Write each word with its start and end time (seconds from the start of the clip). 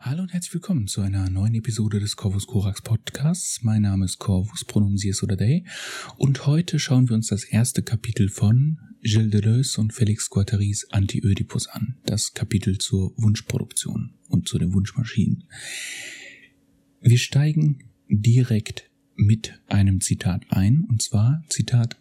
Hallo 0.00 0.22
und 0.22 0.32
herzlich 0.32 0.54
willkommen 0.54 0.86
zu 0.86 1.00
einer 1.00 1.28
neuen 1.28 1.56
Episode 1.56 1.98
des 1.98 2.14
Corvus 2.14 2.46
Corax 2.46 2.82
Podcasts. 2.82 3.64
Mein 3.64 3.82
Name 3.82 4.04
ist 4.04 4.20
Corvus, 4.20 4.64
Pronomen 4.64 4.96
Sie 4.96 5.08
es 5.08 5.24
oder 5.24 5.36
they. 5.36 5.64
Und 6.16 6.46
heute 6.46 6.78
schauen 6.78 7.08
wir 7.08 7.16
uns 7.16 7.26
das 7.26 7.42
erste 7.42 7.82
Kapitel 7.82 8.28
von 8.28 8.78
Gilles 9.02 9.32
Deleuze 9.32 9.80
und 9.80 9.92
Felix 9.92 10.30
Guattaris 10.30 10.86
Anti-Ödipus 10.92 11.66
an. 11.66 11.96
Das 12.06 12.32
Kapitel 12.32 12.78
zur 12.78 13.12
Wunschproduktion 13.16 14.14
und 14.28 14.46
zu 14.46 14.58
den 14.58 14.72
Wunschmaschinen. 14.72 15.48
Wir 17.00 17.18
steigen 17.18 17.80
direkt 18.08 18.88
mit 19.16 19.60
einem 19.66 20.00
Zitat 20.00 20.44
ein, 20.50 20.84
und 20.88 21.02
zwar 21.02 21.42
Zitat 21.48 21.96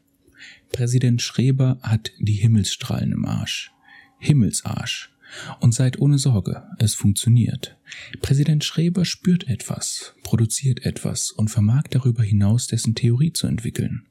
Präsident 0.71 1.23
Schreber 1.23 1.79
hat 1.82 2.11
die 2.20 2.34
Himmelsstrahlen 2.34 3.11
im 3.11 3.25
Arsch. 3.25 3.71
Himmelsarsch. 4.20 5.16
Und 5.59 5.73
seid 5.73 6.00
ohne 6.00 6.18
Sorge, 6.18 6.64
es 6.80 6.93
funktioniert. 6.93 7.78
Präsident 8.21 8.64
Schreber 8.64 9.05
spürt 9.05 9.47
etwas, 9.47 10.14
produziert 10.24 10.86
etwas 10.86 11.32
und 11.32 11.50
vermag 11.50 11.84
darüber 11.89 12.24
hinaus 12.24 12.68
dessen 12.68 12.96
Theorie 12.96 13.34
zu 13.34 13.48
entwickeln. 13.48 14.07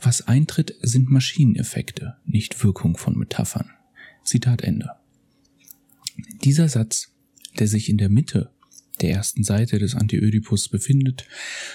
Was 0.00 0.26
eintritt, 0.28 0.74
sind 0.82 1.10
Maschineneffekte, 1.10 2.16
nicht 2.24 2.62
Wirkung 2.64 2.96
von 2.96 3.16
Metaphern. 3.18 3.70
Zitat 4.24 4.62
Ende. 4.62 4.90
Dieser 6.42 6.68
Satz, 6.68 7.12
der 7.58 7.68
sich 7.68 7.88
in 7.88 7.98
der 7.98 8.08
Mitte 8.08 8.50
der 9.00 9.10
ersten 9.10 9.44
Seite 9.44 9.78
des 9.78 9.94
Antiödipus 9.94 10.68
befindet, 10.68 11.26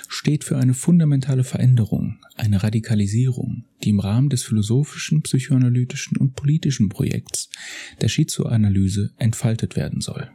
steht 0.07 0.43
für 0.43 0.57
eine 0.57 0.73
fundamentale 0.73 1.43
Veränderung, 1.43 2.19
eine 2.35 2.63
Radikalisierung, 2.63 3.65
die 3.83 3.89
im 3.89 3.99
Rahmen 3.99 4.29
des 4.29 4.43
philosophischen, 4.43 5.21
psychoanalytischen 5.21 6.17
und 6.17 6.35
politischen 6.35 6.89
Projekts 6.89 7.49
der 8.01 8.07
Schizoanalyse 8.07 9.11
entfaltet 9.17 9.75
werden 9.75 10.01
soll. 10.01 10.29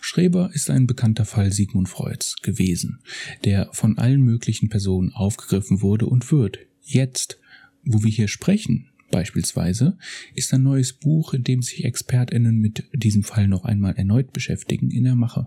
Schreber 0.00 0.50
ist 0.52 0.70
ein 0.70 0.86
bekannter 0.86 1.24
Fall 1.24 1.52
Sigmund 1.52 1.88
Freuds 1.88 2.36
gewesen, 2.42 3.00
der 3.44 3.68
von 3.72 3.98
allen 3.98 4.22
möglichen 4.22 4.68
Personen 4.68 5.12
aufgegriffen 5.12 5.82
wurde 5.82 6.06
und 6.06 6.30
wird. 6.30 6.58
Jetzt, 6.82 7.38
wo 7.84 8.02
wir 8.02 8.10
hier 8.10 8.28
sprechen, 8.28 8.88
Beispielsweise 9.10 9.96
ist 10.34 10.52
ein 10.52 10.62
neues 10.62 10.92
Buch, 10.92 11.32
in 11.32 11.42
dem 11.42 11.62
sich 11.62 11.84
Expertinnen 11.84 12.58
mit 12.58 12.84
diesem 12.92 13.22
Fall 13.22 13.48
noch 13.48 13.64
einmal 13.64 13.94
erneut 13.96 14.32
beschäftigen, 14.32 14.90
in 14.90 15.04
der 15.04 15.14
Mache. 15.14 15.46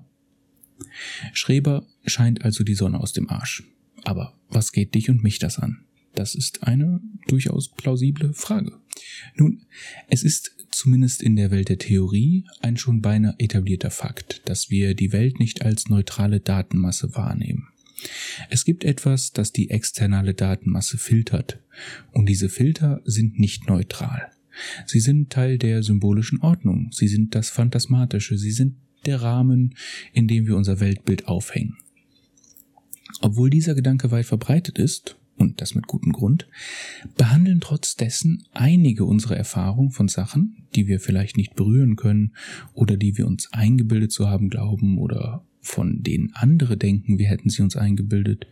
Schreber 1.34 1.86
scheint 2.06 2.44
also 2.44 2.64
die 2.64 2.76
Sonne 2.76 3.00
aus 3.00 3.14
dem 3.14 3.30
Arsch. 3.30 3.64
Aber 4.04 4.34
was 4.50 4.72
geht 4.72 4.96
dich 4.96 5.10
und 5.10 5.24
mich 5.24 5.40
das 5.40 5.60
an? 5.60 5.84
Das 6.16 6.36
ist 6.36 6.64
eine 6.64 7.02
durchaus 7.28 7.70
plausible 7.70 8.34
Frage. 8.34 8.74
Nun, 9.36 9.66
es 10.10 10.24
ist 10.24 10.56
zumindest 10.72 11.22
in 11.22 11.36
der 11.36 11.52
Welt 11.52 11.70
der 11.70 11.78
Theorie 11.78 12.46
ein 12.62 12.78
schon 12.78 13.02
beinahe 13.02 13.36
etablierter 13.38 13.92
Fakt, 13.92 14.42
dass 14.46 14.70
wir 14.70 14.94
die 14.94 15.12
Welt 15.12 15.40
nicht 15.40 15.64
als 15.64 15.90
neutrale 15.90 16.40
Datenmasse 16.40 17.16
wahrnehmen. 17.16 17.68
Es 18.50 18.66
gibt 18.66 18.84
etwas, 18.84 19.32
das 19.32 19.52
die 19.52 19.70
externe 19.70 20.34
Datenmasse 20.34 20.98
filtert, 20.98 21.60
und 22.12 22.28
diese 22.28 22.50
Filter 22.50 23.02
sind 23.06 23.40
nicht 23.40 23.68
neutral. 23.68 24.32
Sie 24.86 25.00
sind 25.00 25.30
Teil 25.32 25.58
der 25.58 25.84
symbolischen 25.84 26.42
Ordnung, 26.42 26.90
sie 26.92 27.08
sind 27.08 27.36
das 27.36 27.50
Phantasmatische, 27.50 28.38
sie 28.38 28.52
sind 28.52 28.76
der 29.06 29.22
Rahmen, 29.22 29.76
in 30.14 30.28
dem 30.28 30.48
wir 30.48 30.56
unser 30.56 30.80
Weltbild 30.80 31.28
aufhängen. 31.28 31.78
Obwohl 33.22 33.50
dieser 33.50 33.76
Gedanke 33.76 34.12
weit 34.12 34.26
verbreitet 34.26 34.80
ist, 34.80 35.18
und 35.42 35.60
das 35.60 35.76
mit 35.76 35.88
gutem 35.88 36.12
Grund, 36.12 36.48
behandeln 37.18 37.62
trotz 37.62 37.96
dessen 37.96 38.44
einige 38.54 39.06
unserer 39.06 39.36
Erfahrungen 39.36 39.92
von 39.92 40.08
Sachen, 40.08 40.68
die 40.76 40.88
wir 40.88 41.00
vielleicht 41.00 41.36
nicht 41.36 41.56
berühren 41.56 41.96
können 41.96 42.34
oder 42.74 42.96
die 42.96 43.18
wir 43.18 43.28
uns 43.28 43.52
eingebildet 43.52 44.12
zu 44.12 44.30
haben 44.30 44.50
glauben 44.50 44.98
oder 44.98 45.44
von 45.60 46.02
denen 46.02 46.32
andere 46.34 46.78
denken, 46.78 47.20
wir 47.20 47.28
hätten 47.28 47.50
sie 47.50 47.62
uns 47.62 47.76
eingebildet, 47.76 48.48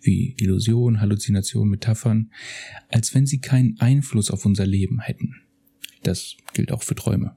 wie 0.00 0.34
Illusion, 0.38 1.00
Halluzination, 1.00 1.68
Metaphern, 1.68 2.30
als 2.88 3.14
wenn 3.14 3.26
sie 3.26 3.38
keinen 3.38 3.78
Einfluss 3.78 4.30
auf 4.30 4.46
unser 4.46 4.66
Leben 4.66 5.00
hätten. 5.00 5.36
Das 6.02 6.36
gilt 6.54 6.72
auch 6.72 6.82
für 6.82 6.94
Träume. 6.94 7.36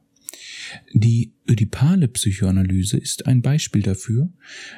Die 0.94 1.32
ödipale 1.48 2.08
Psychoanalyse 2.08 2.98
ist 2.98 3.26
ein 3.26 3.42
Beispiel 3.42 3.82
dafür, 3.82 4.30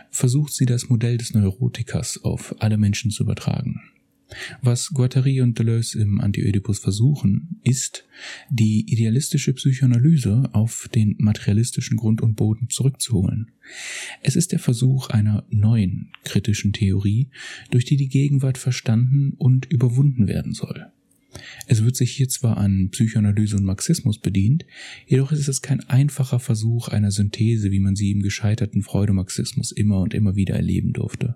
versucht 0.10 0.54
sie 0.54 0.66
das 0.66 0.90
Modell 0.90 1.18
des 1.18 1.34
Neurotikers 1.34 2.24
auf 2.24 2.56
alle 2.60 2.78
Menschen 2.78 3.12
zu 3.12 3.24
übertragen. 3.24 3.82
Was 4.62 4.90
Guattari 4.90 5.42
und 5.42 5.60
Deleuze 5.60 6.02
im 6.02 6.22
Anti-Oedipus 6.22 6.80
versuchen, 6.80 7.60
ist, 7.64 8.06
die 8.50 8.86
idealistische 8.92 9.54
Psychoanalyse 9.54 10.50
auf 10.54 10.90
den 10.94 11.16
materialistischen 11.18 11.98
Grund 11.98 12.22
und 12.22 12.36
Boden 12.36 12.70
zurückzuholen. 12.70 13.52
Es 14.22 14.36
ist 14.36 14.52
der 14.52 14.60
Versuch 14.60 15.10
einer 15.10 15.46
neuen 15.50 16.12
kritischen 16.24 16.74
Theorie, 16.74 17.30
durch 17.72 17.86
die 17.86 17.98
die 17.98 18.10
Gegenwart 18.10 18.58
verstanden 18.58 19.34
und 19.38 19.66
überwunden 19.66 20.28
werden 20.28 20.54
soll. 20.54 20.92
Es 21.68 21.84
wird 21.84 21.96
sich 21.96 22.12
hier 22.12 22.30
zwar 22.30 22.58
an 22.58 22.90
Psychoanalyse 22.90 23.58
und 23.58 23.64
Marxismus 23.64 24.18
bedient, 24.20 24.66
jedoch 25.06 25.32
ist 25.32 25.48
es 25.48 25.62
kein 25.62 25.82
einfacher 25.82 26.40
Versuch 26.40 26.88
einer 26.88 27.12
Synthese, 27.12 27.72
wie 27.72 27.80
man 27.80 27.96
sie 27.96 28.12
im 28.12 28.22
gescheiterten 28.22 28.84
Freudemarxismus 28.84 29.72
immer 29.72 30.02
und 30.02 30.14
immer 30.14 30.36
wieder 30.36 30.56
erleben 30.56 30.94
durfte. 30.94 31.36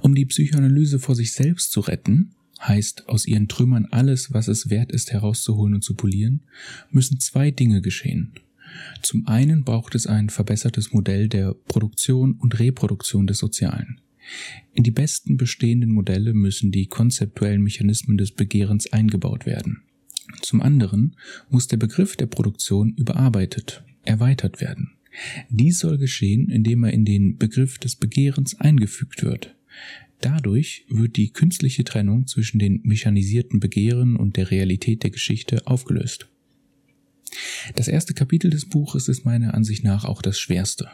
Um 0.00 0.14
die 0.14 0.26
Psychoanalyse 0.26 0.98
vor 0.98 1.14
sich 1.14 1.32
selbst 1.32 1.72
zu 1.72 1.80
retten, 1.80 2.34
heißt 2.60 3.08
aus 3.08 3.26
ihren 3.26 3.48
Trümmern 3.48 3.86
alles, 3.90 4.32
was 4.32 4.48
es 4.48 4.70
wert 4.70 4.92
ist, 4.92 5.12
herauszuholen 5.12 5.74
und 5.74 5.82
zu 5.82 5.94
polieren, 5.94 6.42
müssen 6.90 7.20
zwei 7.20 7.50
Dinge 7.50 7.80
geschehen. 7.80 8.32
Zum 9.02 9.26
einen 9.26 9.64
braucht 9.64 9.94
es 9.94 10.06
ein 10.06 10.30
verbessertes 10.30 10.92
Modell 10.92 11.28
der 11.28 11.54
Produktion 11.54 12.34
und 12.34 12.58
Reproduktion 12.58 13.26
des 13.26 13.38
Sozialen. 13.38 14.00
In 14.72 14.82
die 14.82 14.90
besten 14.90 15.36
bestehenden 15.36 15.90
Modelle 15.90 16.32
müssen 16.32 16.70
die 16.70 16.86
konzeptuellen 16.86 17.62
Mechanismen 17.62 18.18
des 18.18 18.32
Begehrens 18.32 18.92
eingebaut 18.92 19.46
werden. 19.46 19.82
Zum 20.40 20.62
anderen 20.62 21.16
muss 21.50 21.66
der 21.66 21.76
Begriff 21.76 22.16
der 22.16 22.26
Produktion 22.26 22.94
überarbeitet, 22.94 23.84
erweitert 24.04 24.60
werden. 24.60 24.92
Dies 25.50 25.78
soll 25.78 25.98
geschehen, 25.98 26.48
indem 26.48 26.84
er 26.84 26.92
in 26.92 27.04
den 27.04 27.36
Begriff 27.36 27.78
des 27.78 27.96
Begehrens 27.96 28.58
eingefügt 28.58 29.22
wird. 29.22 29.54
Dadurch 30.20 30.86
wird 30.88 31.16
die 31.16 31.30
künstliche 31.30 31.84
Trennung 31.84 32.26
zwischen 32.26 32.58
den 32.58 32.80
mechanisierten 32.84 33.60
Begehren 33.60 34.16
und 34.16 34.36
der 34.36 34.50
Realität 34.50 35.02
der 35.02 35.10
Geschichte 35.10 35.66
aufgelöst. 35.66 36.28
Das 37.74 37.88
erste 37.88 38.14
Kapitel 38.14 38.50
des 38.50 38.66
Buches 38.66 39.08
ist 39.08 39.24
meiner 39.24 39.54
Ansicht 39.54 39.84
nach 39.84 40.04
auch 40.04 40.22
das 40.22 40.38
schwerste. 40.38 40.88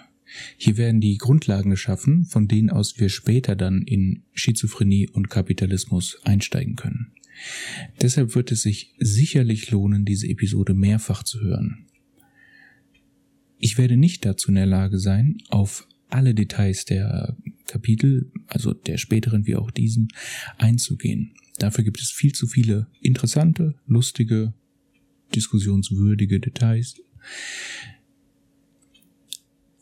Hier 0.56 0.76
werden 0.76 1.00
die 1.00 1.16
Grundlagen 1.16 1.70
geschaffen, 1.70 2.24
von 2.24 2.48
denen 2.48 2.70
aus 2.70 2.98
wir 2.98 3.08
später 3.08 3.56
dann 3.56 3.82
in 3.82 4.22
Schizophrenie 4.32 5.08
und 5.08 5.30
Kapitalismus 5.30 6.18
einsteigen 6.24 6.76
können. 6.76 7.12
Deshalb 8.00 8.34
wird 8.34 8.52
es 8.52 8.62
sich 8.62 8.94
sicherlich 8.98 9.70
lohnen, 9.70 10.04
diese 10.04 10.28
Episode 10.28 10.74
mehrfach 10.74 11.22
zu 11.22 11.40
hören. 11.40 11.86
Ich 13.58 13.78
werde 13.78 13.96
nicht 13.96 14.24
dazu 14.24 14.48
in 14.48 14.56
der 14.56 14.66
Lage 14.66 14.98
sein, 14.98 15.38
auf 15.48 15.86
alle 16.10 16.34
Details 16.34 16.84
der 16.84 17.36
Kapitel, 17.66 18.30
also 18.46 18.72
der 18.72 18.98
späteren 18.98 19.46
wie 19.46 19.56
auch 19.56 19.70
diesen, 19.70 20.08
einzugehen. 20.56 21.34
Dafür 21.58 21.84
gibt 21.84 22.00
es 22.00 22.10
viel 22.10 22.32
zu 22.32 22.46
viele 22.46 22.86
interessante, 23.00 23.74
lustige, 23.86 24.54
diskussionswürdige 25.34 26.40
Details. 26.40 27.00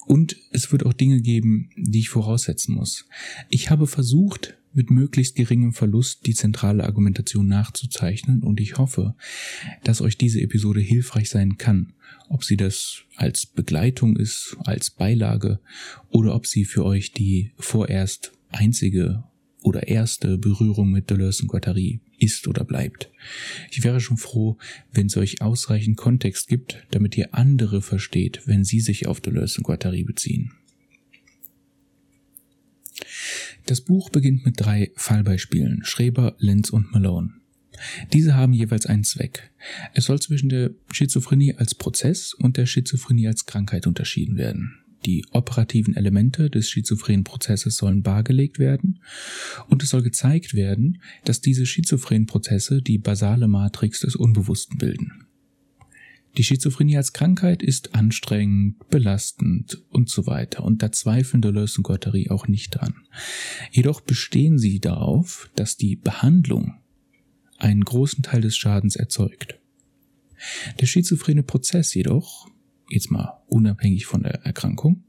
Und 0.07 0.37
es 0.53 0.71
wird 0.73 0.87
auch 0.87 0.93
Dinge 0.93 1.21
geben, 1.21 1.71
die 1.77 1.99
ich 1.99 2.09
voraussetzen 2.09 2.75
muss. 2.75 3.07
Ich 3.51 3.71
habe 3.71 3.87
versucht, 3.87 4.57
mit 4.73 4.91
möglichst 4.91 5.35
geringem 5.37 5.73
Verlust 5.73 6.27
die 6.27 6.35
zentrale 6.35 6.85
Argumentation 6.85 7.49
nachzuzeichnen 7.49 8.43
und 8.43 8.61
ich 8.61 8.77
hoffe, 8.77 9.15
dass 9.83 10.03
euch 10.03 10.19
diese 10.19 10.41
Episode 10.43 10.81
hilfreich 10.81 11.31
sein 11.31 11.57
kann, 11.57 11.95
ob 12.29 12.45
sie 12.45 12.59
das 12.59 13.03
als 13.17 13.47
Begleitung 13.47 14.17
ist, 14.17 14.57
als 14.65 14.91
Beilage 14.91 15.61
oder 16.11 16.35
ob 16.35 16.47
sie 16.47 16.67
für 16.67 16.85
euch 16.85 17.13
die 17.13 17.53
vorerst 17.59 18.33
einzige 18.51 19.25
oder 19.63 19.89
erste 19.89 20.37
Berührung 20.37 20.93
mit 20.93 21.09
Deleuze 21.09 21.43
und 21.43 21.49
Guattari 21.49 22.01
ist 22.19 22.49
oder 22.49 22.65
bleibt. 22.65 23.11
Ich 23.71 23.85
wäre 23.85 24.01
schon 24.01 24.17
froh, 24.17 24.59
wenn 24.93 25.07
es 25.07 25.17
euch 25.17 25.43
ausreichend 25.43 25.97
Kontext 25.97 26.49
gibt, 26.49 26.87
damit 26.91 27.17
ihr 27.17 27.35
andere 27.35 27.83
versteht, 27.83 28.43
wenn 28.47 28.65
sie 28.65 28.81
sich 28.81 29.07
auf 29.07 29.21
Deleuze 29.21 29.59
und 29.59 29.65
Guattari 29.65 30.05
beziehen. 30.05 30.53
Das 33.67 33.81
Buch 33.81 34.11
beginnt 34.11 34.47
mit 34.47 34.61
drei 34.61 34.93
Fallbeispielen, 34.95 35.85
Schreber, 35.85 36.37
Lenz 36.39 36.71
und 36.71 36.93
Malone. 36.93 37.33
Diese 38.13 38.35
haben 38.35 38.53
jeweils 38.53 38.87
einen 38.87 39.05
Zweck. 39.05 39.51
Es 39.93 40.07
soll 40.07 40.21
zwischen 40.21 40.49
der 40.49 40.71
Schizophrenie 40.93 41.55
als 41.55 41.75
Prozess 41.75 42.33
und 42.33 42.57
der 42.57 42.67
Schizophrenie 42.67 43.27
als 43.27 43.45
Krankheit 43.45 43.87
unterschieden 43.87 44.37
werden. 44.37 44.86
Die 45.07 45.25
operativen 45.31 45.95
Elemente 45.95 46.51
des 46.51 46.69
schizophrenen 46.69 47.23
Prozesses 47.23 47.77
sollen 47.77 48.03
bargelegt 48.03 48.59
werden 48.59 49.01
und 49.69 49.85
es 49.85 49.91
soll 49.91 50.03
gezeigt 50.03 50.55
werden, 50.55 51.01
dass 51.25 51.41
diese 51.41 51.65
schizophrenen 51.65 52.27
Prozesse 52.27 52.83
die 52.83 52.99
basale 52.99 53.47
Matrix 53.47 54.01
des 54.01 54.17
Unbewussten 54.17 54.79
bilden. 54.79 55.27
Die 56.37 56.45
Schizophrenie 56.45 56.97
als 56.97 57.13
Krankheit 57.13 57.63
ist 57.63 57.95
anstrengend, 57.95 58.91
belastend 58.91 59.83
und 59.91 60.11
so 60.11 60.27
weiter. 60.27 60.65
Und 60.65 60.83
da 60.83 60.93
zweifeln 60.93 61.41
Deleuze 61.41 61.79
und 61.79 61.85
Guattari 61.85 62.29
auch 62.29 62.47
nicht 62.47 62.75
dran. 62.75 62.95
Jedoch 63.71 64.03
bestehen 64.03 64.59
sie 64.59 64.79
darauf, 64.81 65.49
dass 65.55 65.79
die 65.79 65.97
Behandlung 65.97 66.75
einen 67.57 67.85
großen 67.85 68.23
Teil 68.23 68.43
des 68.43 68.57
Schadens 68.57 68.97
erzeugt. 68.97 69.59
Der 70.79 70.87
schizophrene 70.87 71.43
Prozess 71.43 71.95
jedoch, 71.95 72.51
jetzt 72.89 73.11
mal 73.11 73.43
unabhängig 73.49 74.07
von 74.07 74.23
der 74.23 74.43
Erkrankung, 74.45 75.05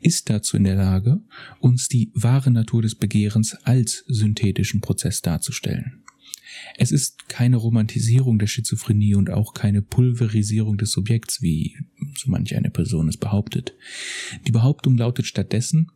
ist 0.00 0.30
dazu 0.30 0.56
in 0.56 0.64
der 0.64 0.76
Lage, 0.76 1.20
uns 1.60 1.88
die 1.88 2.10
wahre 2.14 2.50
Natur 2.50 2.82
des 2.82 2.94
Begehrens 2.94 3.54
als 3.64 4.04
synthetischen 4.06 4.80
Prozess 4.80 5.22
darzustellen. 5.22 6.04
Es 6.76 6.92
ist 6.92 7.28
keine 7.28 7.56
Romantisierung 7.56 8.38
der 8.38 8.46
Schizophrenie 8.46 9.14
und 9.14 9.30
auch 9.30 9.54
keine 9.54 9.82
Pulverisierung 9.82 10.78
des 10.78 10.92
Subjekts, 10.92 11.42
wie 11.42 11.76
so 12.16 12.30
manch 12.30 12.56
eine 12.56 12.70
Person 12.70 13.08
es 13.08 13.16
behauptet. 13.16 13.74
Die 14.46 14.52
Behauptung 14.52 14.96
lautet 14.96 15.26
stattdessen, 15.26 15.90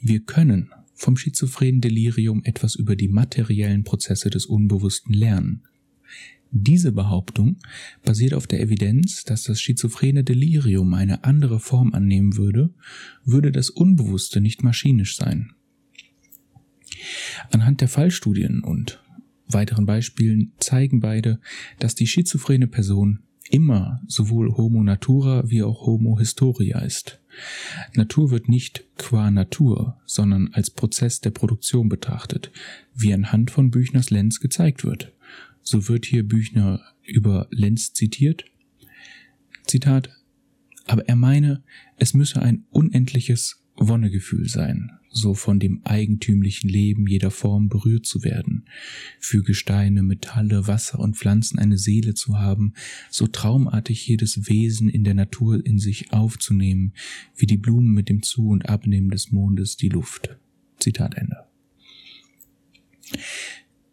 wir 0.00 0.20
können 0.20 0.70
vom 0.94 1.16
schizophrenen 1.16 1.80
Delirium 1.80 2.42
etwas 2.44 2.74
über 2.74 2.96
die 2.96 3.08
materiellen 3.08 3.84
Prozesse 3.84 4.30
des 4.30 4.46
Unbewussten 4.46 5.12
lernen. 5.12 5.62
Diese 6.50 6.92
Behauptung 6.92 7.56
basiert 8.04 8.34
auf 8.34 8.46
der 8.46 8.60
Evidenz, 8.60 9.24
dass 9.24 9.42
das 9.42 9.60
schizophrene 9.60 10.24
Delirium 10.24 10.94
eine 10.94 11.24
andere 11.24 11.60
Form 11.60 11.92
annehmen 11.92 12.36
würde, 12.36 12.72
würde 13.24 13.52
das 13.52 13.70
Unbewusste 13.70 14.40
nicht 14.40 14.62
maschinisch 14.62 15.16
sein. 15.16 15.52
Anhand 17.50 17.80
der 17.80 17.88
Fallstudien 17.88 18.62
und 18.62 19.02
weiteren 19.48 19.86
Beispielen 19.86 20.52
zeigen 20.58 21.00
beide, 21.00 21.40
dass 21.78 21.94
die 21.94 22.06
schizophrene 22.06 22.66
Person 22.66 23.20
immer 23.50 24.00
sowohl 24.06 24.56
Homo 24.56 24.82
natura 24.82 25.48
wie 25.48 25.62
auch 25.62 25.86
Homo 25.86 26.18
historia 26.18 26.80
ist. 26.80 27.20
Natur 27.94 28.30
wird 28.30 28.48
nicht 28.48 28.84
qua 28.96 29.30
Natur, 29.30 30.00
sondern 30.06 30.48
als 30.52 30.70
Prozess 30.70 31.20
der 31.20 31.30
Produktion 31.30 31.88
betrachtet, 31.88 32.50
wie 32.94 33.12
anhand 33.12 33.50
von 33.50 33.70
Büchners 33.70 34.10
Lenz 34.10 34.40
gezeigt 34.40 34.84
wird. 34.84 35.12
So 35.68 35.88
wird 35.88 36.06
hier 36.06 36.22
Büchner 36.22 36.80
über 37.02 37.48
Lenz 37.50 37.92
zitiert. 37.92 38.44
Zitat, 39.66 40.10
aber 40.86 41.08
er 41.08 41.16
meine, 41.16 41.64
es 41.96 42.14
müsse 42.14 42.40
ein 42.40 42.64
unendliches 42.70 43.60
Wonnegefühl 43.74 44.48
sein, 44.48 44.92
so 45.10 45.34
von 45.34 45.58
dem 45.58 45.80
eigentümlichen 45.82 46.70
Leben 46.70 47.08
jeder 47.08 47.32
Form 47.32 47.68
berührt 47.68 48.06
zu 48.06 48.22
werden, 48.22 48.66
für 49.18 49.42
Gesteine, 49.42 50.04
Metalle, 50.04 50.68
Wasser 50.68 51.00
und 51.00 51.16
Pflanzen 51.16 51.58
eine 51.58 51.78
Seele 51.78 52.14
zu 52.14 52.38
haben, 52.38 52.74
so 53.10 53.26
traumartig 53.26 54.06
jedes 54.06 54.48
Wesen 54.48 54.88
in 54.88 55.02
der 55.02 55.14
Natur 55.14 55.66
in 55.66 55.80
sich 55.80 56.12
aufzunehmen, 56.12 56.92
wie 57.34 57.46
die 57.46 57.56
Blumen 57.56 57.92
mit 57.92 58.08
dem 58.08 58.22
Zu- 58.22 58.50
und 58.50 58.68
Abnehmen 58.68 59.10
des 59.10 59.32
Mondes 59.32 59.76
die 59.76 59.88
Luft. 59.88 60.36
Zitat 60.78 61.16
Ende. 61.16 61.38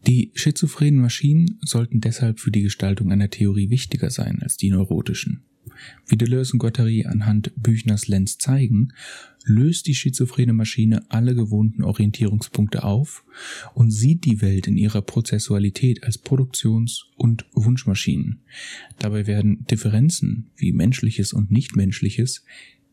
Die 0.08 0.32
schizophrenen 0.36 1.00
Maschinen 1.00 1.60
sollten 1.62 2.02
deshalb 2.02 2.40
für 2.40 2.52
die 2.52 2.64
Gestaltung 2.64 3.12
einer 3.12 3.30
Theorie 3.30 3.70
wichtiger 3.70 4.10
sein 4.10 4.42
als 4.42 4.58
die 4.58 4.70
neurotischen. 4.70 5.44
Wie 6.08 6.18
Deleuze 6.18 6.54
und 6.54 6.60
Guattari 6.60 7.06
anhand 7.06 7.54
Büchners 7.56 8.08
Lenz 8.08 8.38
zeigen, 8.38 8.90
löst 9.46 9.88
die 9.88 9.96
schizophrene 9.96 10.54
Maschine 10.54 11.10
alle 11.10 11.36
gewohnten 11.36 11.84
Orientierungspunkte 11.84 12.84
auf 12.84 13.24
und 13.74 13.92
sieht 13.92 14.26
die 14.26 14.42
Welt 14.42 14.68
in 14.68 14.78
ihrer 14.78 15.02
Prozessualität 15.02 16.04
als 16.04 16.18
Produktions- 16.18 17.06
und 17.16 17.46
Wunschmaschinen. 17.54 18.42
Dabei 19.00 19.26
werden 19.26 19.66
Differenzen 19.68 20.50
wie 20.56 20.74
menschliches 20.74 21.34
und 21.34 21.52
nichtmenschliches 21.52 22.44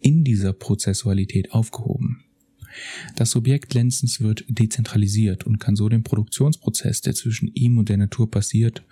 in 0.00 0.24
dieser 0.24 0.52
Prozessualität 0.52 1.52
aufgehoben. 1.52 2.24
Das 3.16 3.30
Subjekt 3.30 3.74
Lenzens 3.74 4.20
wird 4.20 4.44
dezentralisiert 4.48 5.44
und 5.44 5.58
kann 5.58 5.76
so 5.76 5.88
den 5.88 6.02
Produktionsprozess, 6.02 7.00
der 7.00 7.14
zwischen 7.14 7.48
ihm 7.54 7.78
und 7.78 7.88
der 7.88 7.96
Natur 7.96 8.30
passiert, 8.30 8.84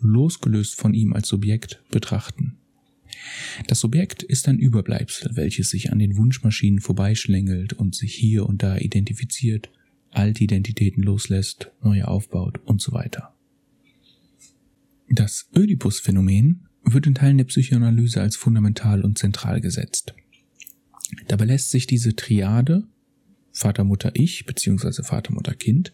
losgelöst 0.00 0.74
von 0.74 0.94
ihm 0.94 1.12
als 1.12 1.28
Subjekt 1.28 1.82
betrachten. 1.90 2.56
Das 3.66 3.80
Subjekt 3.80 4.22
ist 4.22 4.48
ein 4.48 4.58
Überbleibsel, 4.58 5.30
welches 5.34 5.70
sich 5.70 5.92
an 5.92 5.98
den 5.98 6.16
Wunschmaschinen 6.16 6.80
vorbeischlängelt 6.80 7.72
und 7.72 7.94
sich 7.94 8.14
hier 8.14 8.46
und 8.46 8.62
da 8.62 8.76
identifiziert, 8.76 9.70
alte 10.10 10.44
Identitäten 10.44 11.02
loslässt, 11.02 11.70
neue 11.82 12.08
aufbaut 12.08 12.60
und 12.64 12.80
so 12.80 12.92
weiter. 12.92 13.34
Das 15.08 15.48
Ödipus-Phänomen 15.54 16.66
wird 16.82 17.06
in 17.06 17.14
Teilen 17.14 17.38
der 17.38 17.44
Psychoanalyse 17.44 18.20
als 18.20 18.36
fundamental 18.36 19.02
und 19.02 19.18
zentral 19.18 19.60
gesetzt. 19.60 20.14
Dabei 21.28 21.44
lässt 21.44 21.70
sich 21.70 21.86
diese 21.86 22.16
Triade 22.16 22.86
Vater, 23.56 23.84
Mutter, 23.84 24.10
Ich 24.12 24.44
bzw. 24.44 25.02
Vater, 25.02 25.32
Mutter, 25.32 25.54
Kind 25.54 25.90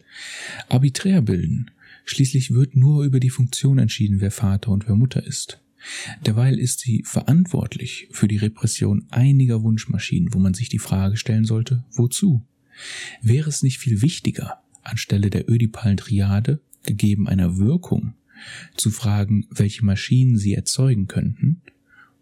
arbiträr 0.67 1.21
bilden. 1.21 1.71
Schließlich 2.03 2.53
wird 2.53 2.75
nur 2.75 3.05
über 3.05 3.21
die 3.21 3.29
Funktion 3.29 3.77
entschieden, 3.79 4.19
wer 4.19 4.31
Vater 4.31 4.71
und 4.71 4.89
wer 4.89 4.95
Mutter 4.95 5.25
ist. 5.25 5.61
Derweil 6.25 6.59
ist 6.59 6.81
sie 6.81 7.03
verantwortlich 7.05 8.09
für 8.11 8.27
die 8.27 8.35
Repression 8.35 9.05
einiger 9.11 9.63
Wunschmaschinen, 9.63 10.33
wo 10.33 10.39
man 10.39 10.53
sich 10.53 10.67
die 10.67 10.79
Frage 10.79 11.15
stellen 11.15 11.45
sollte, 11.45 11.85
wozu? 11.93 12.45
Wäre 13.21 13.47
es 13.47 13.63
nicht 13.63 13.77
viel 13.77 14.01
wichtiger, 14.01 14.61
anstelle 14.81 15.29
der 15.29 15.49
ödipalen 15.49 15.95
Triade, 15.95 16.59
gegeben 16.85 17.29
einer 17.29 17.57
Wirkung, 17.57 18.13
zu 18.75 18.91
fragen, 18.91 19.47
welche 19.49 19.85
Maschinen 19.85 20.37
sie 20.37 20.53
erzeugen 20.53 21.07
könnten, 21.07 21.61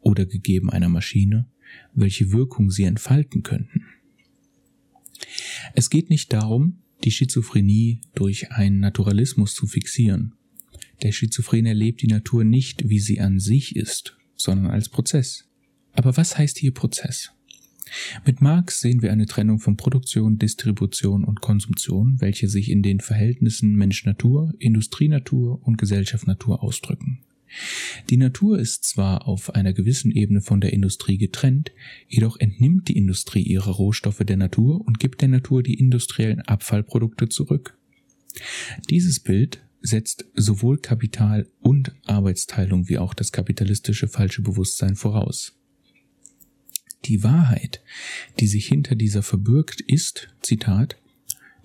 oder 0.01 0.27
gegeben 0.27 0.69
einer 0.69 0.89
Maschine, 0.89 1.47
welche 1.95 2.31
Wirkung 2.31 2.69
sie 2.69 2.83
entfalten 2.83 3.41
könnten? 3.41 3.85
Es 5.73 5.89
geht 5.89 6.09
nicht 6.09 6.33
darum, 6.33 6.79
die 7.03 7.11
Schizophrenie 7.11 8.01
durch 8.13 8.51
einen 8.51 8.79
Naturalismus 8.79 9.55
zu 9.55 9.67
fixieren. 9.67 10.33
Der 11.01 11.11
Schizophren 11.11 11.65
erlebt 11.65 12.01
die 12.01 12.07
Natur 12.07 12.43
nicht, 12.43 12.89
wie 12.89 12.99
sie 12.99 13.19
an 13.19 13.39
sich 13.39 13.75
ist, 13.75 14.17
sondern 14.35 14.71
als 14.71 14.89
Prozess. 14.89 15.49
Aber 15.93 16.15
was 16.15 16.37
heißt 16.37 16.57
hier 16.59 16.73
Prozess? 16.73 17.31
Mit 18.25 18.41
Marx 18.41 18.79
sehen 18.79 19.01
wir 19.01 19.11
eine 19.11 19.25
Trennung 19.25 19.59
von 19.59 19.75
Produktion, 19.75 20.37
Distribution 20.37 21.25
und 21.25 21.41
Konsumtion, 21.41 22.21
welche 22.21 22.47
sich 22.47 22.69
in 22.69 22.83
den 22.83 22.99
Verhältnissen 22.99 23.75
Mensch-Natur, 23.75 24.53
Industrie-Natur 24.59 25.61
und 25.65 25.77
Gesellschaft-Natur 25.77 26.63
ausdrücken. 26.63 27.19
Die 28.09 28.17
Natur 28.17 28.59
ist 28.59 28.83
zwar 28.85 29.27
auf 29.27 29.55
einer 29.55 29.73
gewissen 29.73 30.11
Ebene 30.11 30.41
von 30.41 30.61
der 30.61 30.73
Industrie 30.73 31.17
getrennt, 31.17 31.71
jedoch 32.07 32.37
entnimmt 32.39 32.87
die 32.87 32.97
Industrie 32.97 33.41
ihre 33.43 33.71
Rohstoffe 33.71 34.23
der 34.23 34.37
Natur 34.37 34.81
und 34.85 34.99
gibt 34.99 35.21
der 35.21 35.27
Natur 35.27 35.63
die 35.63 35.79
industriellen 35.79 36.41
Abfallprodukte 36.41 37.29
zurück. 37.29 37.77
Dieses 38.89 39.19
Bild 39.19 39.61
setzt 39.81 40.25
sowohl 40.35 40.77
Kapital 40.77 41.47
und 41.59 41.93
Arbeitsteilung 42.05 42.87
wie 42.87 42.97
auch 42.97 43.13
das 43.13 43.31
kapitalistische 43.31 44.07
falsche 44.07 44.41
Bewusstsein 44.41 44.95
voraus. 44.95 45.53
Die 47.05 47.23
Wahrheit, 47.23 47.81
die 48.39 48.47
sich 48.47 48.67
hinter 48.67 48.95
dieser 48.95 49.23
verbirgt, 49.23 49.81
ist, 49.81 50.29
Zitat, 50.41 50.97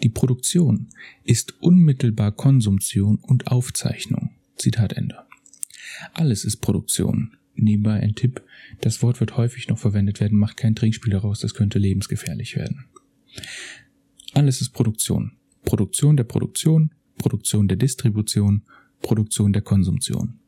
die 0.03 0.09
Produktion 0.09 0.89
ist 1.25 1.61
unmittelbar 1.63 2.33
Konsumtion 2.33 3.17
und 3.17 3.49
Aufzeichnung. 3.49 4.31
Zitat 4.57 4.95
Ende. 4.95 5.26
Alles 6.13 6.45
ist 6.45 6.59
Produktion. 6.59 7.37
Nebenbei 7.55 8.01
ein 8.01 8.15
Tipp, 8.15 8.43
das 8.83 9.03
Wort 9.03 9.21
wird 9.21 9.37
häufig 9.37 9.69
noch 9.69 9.79
verwendet 9.79 10.21
werden, 10.21 10.39
macht 10.39 10.59
kein 10.59 10.75
Trinkspiel 10.75 11.13
daraus, 11.13 11.41
das 11.41 11.55
könnte 11.55 11.79
lebensgefährlich 11.79 12.55
werden. 12.57 12.85
Alles 14.35 14.61
ist 14.61 14.71
Produktion. 14.71 15.33
Produktion 15.65 16.17
der 16.17 16.25
Produktion, 16.25 16.91
Produktion 17.17 17.67
der 17.67 17.79
Distribution, 17.79 18.63
Produktion 19.01 19.53
der 19.53 19.63
Konsumtion. 19.63 20.39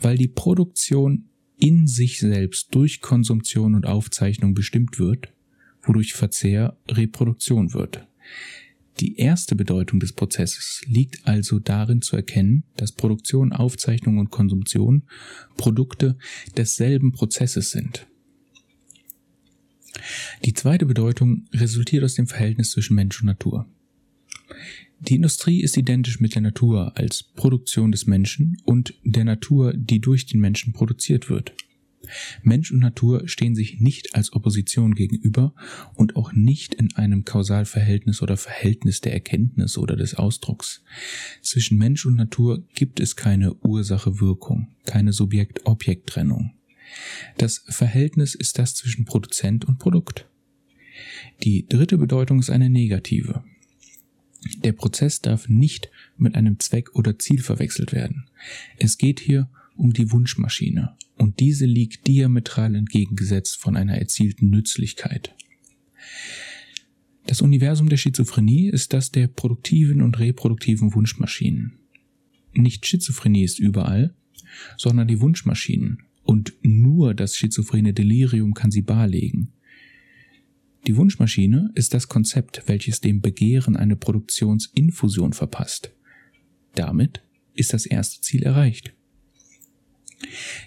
Weil 0.00 0.18
die 0.18 0.28
Produktion 0.28 1.28
in 1.58 1.86
sich 1.86 2.18
selbst 2.18 2.74
durch 2.74 3.00
Konsumtion 3.00 3.74
und 3.74 3.86
Aufzeichnung 3.86 4.54
bestimmt 4.54 4.98
wird, 4.98 5.32
wodurch 5.82 6.14
Verzehr 6.14 6.76
Reproduktion 6.88 7.72
wird. 7.72 8.06
Die 9.00 9.16
erste 9.16 9.56
Bedeutung 9.56 10.00
des 10.00 10.12
Prozesses 10.12 10.80
liegt 10.86 11.26
also 11.26 11.58
darin 11.58 12.00
zu 12.00 12.16
erkennen, 12.16 12.64
dass 12.76 12.92
Produktion, 12.92 13.52
Aufzeichnung 13.52 14.18
und 14.18 14.30
Konsumtion 14.30 15.02
Produkte 15.56 16.16
desselben 16.56 17.12
Prozesses 17.12 17.70
sind. 17.70 18.06
Die 20.44 20.54
zweite 20.54 20.86
Bedeutung 20.86 21.46
resultiert 21.52 22.04
aus 22.04 22.14
dem 22.14 22.26
Verhältnis 22.26 22.70
zwischen 22.70 22.94
Mensch 22.94 23.20
und 23.20 23.26
Natur. 23.26 23.66
Die 25.00 25.16
Industrie 25.16 25.62
ist 25.62 25.76
identisch 25.76 26.20
mit 26.20 26.34
der 26.34 26.42
Natur 26.42 26.96
als 26.96 27.22
Produktion 27.22 27.92
des 27.92 28.06
Menschen 28.06 28.56
und 28.64 28.94
der 29.04 29.24
Natur, 29.24 29.74
die 29.74 30.00
durch 30.00 30.26
den 30.26 30.40
Menschen 30.40 30.72
produziert 30.72 31.28
wird. 31.28 31.52
Mensch 32.42 32.72
und 32.72 32.80
Natur 32.80 33.28
stehen 33.28 33.54
sich 33.54 33.80
nicht 33.80 34.14
als 34.14 34.32
Opposition 34.32 34.94
gegenüber 34.94 35.54
und 35.94 36.16
auch 36.16 36.32
nicht 36.32 36.74
in 36.74 36.94
einem 36.94 37.24
Kausalverhältnis 37.24 38.22
oder 38.22 38.36
Verhältnis 38.36 39.00
der 39.00 39.12
Erkenntnis 39.12 39.78
oder 39.78 39.96
des 39.96 40.14
Ausdrucks. 40.14 40.82
Zwischen 41.42 41.78
Mensch 41.78 42.06
und 42.06 42.16
Natur 42.16 42.64
gibt 42.74 43.00
es 43.00 43.16
keine 43.16 43.54
Ursache-Wirkung, 43.54 44.68
keine 44.84 45.12
Subjekt-Objekt-Trennung. 45.12 46.52
Das 47.38 47.64
Verhältnis 47.68 48.34
ist 48.34 48.58
das 48.58 48.74
zwischen 48.74 49.04
Produzent 49.04 49.64
und 49.64 49.78
Produkt. 49.78 50.28
Die 51.42 51.66
dritte 51.66 51.98
Bedeutung 51.98 52.38
ist 52.38 52.50
eine 52.50 52.70
negative. 52.70 53.44
Der 54.58 54.72
Prozess 54.72 55.20
darf 55.20 55.48
nicht 55.48 55.90
mit 56.16 56.34
einem 56.34 56.58
Zweck 56.60 56.94
oder 56.94 57.18
Ziel 57.18 57.42
verwechselt 57.42 57.92
werden. 57.92 58.30
Es 58.78 58.96
geht 58.98 59.20
hier 59.20 59.50
um 59.76 59.92
die 59.92 60.10
Wunschmaschine 60.10 60.96
und 61.16 61.40
diese 61.40 61.66
liegt 61.66 62.06
diametral 62.06 62.74
entgegengesetzt 62.74 63.56
von 63.56 63.76
einer 63.76 63.98
erzielten 63.98 64.50
Nützlichkeit. 64.50 65.34
Das 67.26 67.40
Universum 67.40 67.88
der 67.88 67.96
Schizophrenie 67.96 68.68
ist 68.68 68.92
das 68.92 69.10
der 69.10 69.26
produktiven 69.26 70.02
und 70.02 70.18
reproduktiven 70.18 70.94
Wunschmaschinen. 70.94 71.78
Nicht 72.54 72.86
Schizophrenie 72.86 73.44
ist 73.44 73.58
überall, 73.58 74.14
sondern 74.76 75.08
die 75.08 75.20
Wunschmaschinen 75.20 76.02
und 76.22 76.54
nur 76.62 77.14
das 77.14 77.36
schizophrene 77.36 77.92
Delirium 77.92 78.54
kann 78.54 78.70
sie 78.70 78.82
barlegen. 78.82 79.52
Die 80.86 80.96
Wunschmaschine 80.96 81.72
ist 81.74 81.94
das 81.94 82.08
Konzept, 82.08 82.62
welches 82.66 83.00
dem 83.00 83.20
Begehren 83.20 83.76
eine 83.76 83.96
Produktionsinfusion 83.96 85.32
verpasst. 85.32 85.92
Damit 86.74 87.22
ist 87.54 87.72
das 87.72 87.86
erste 87.86 88.20
Ziel 88.20 88.44
erreicht. 88.44 88.94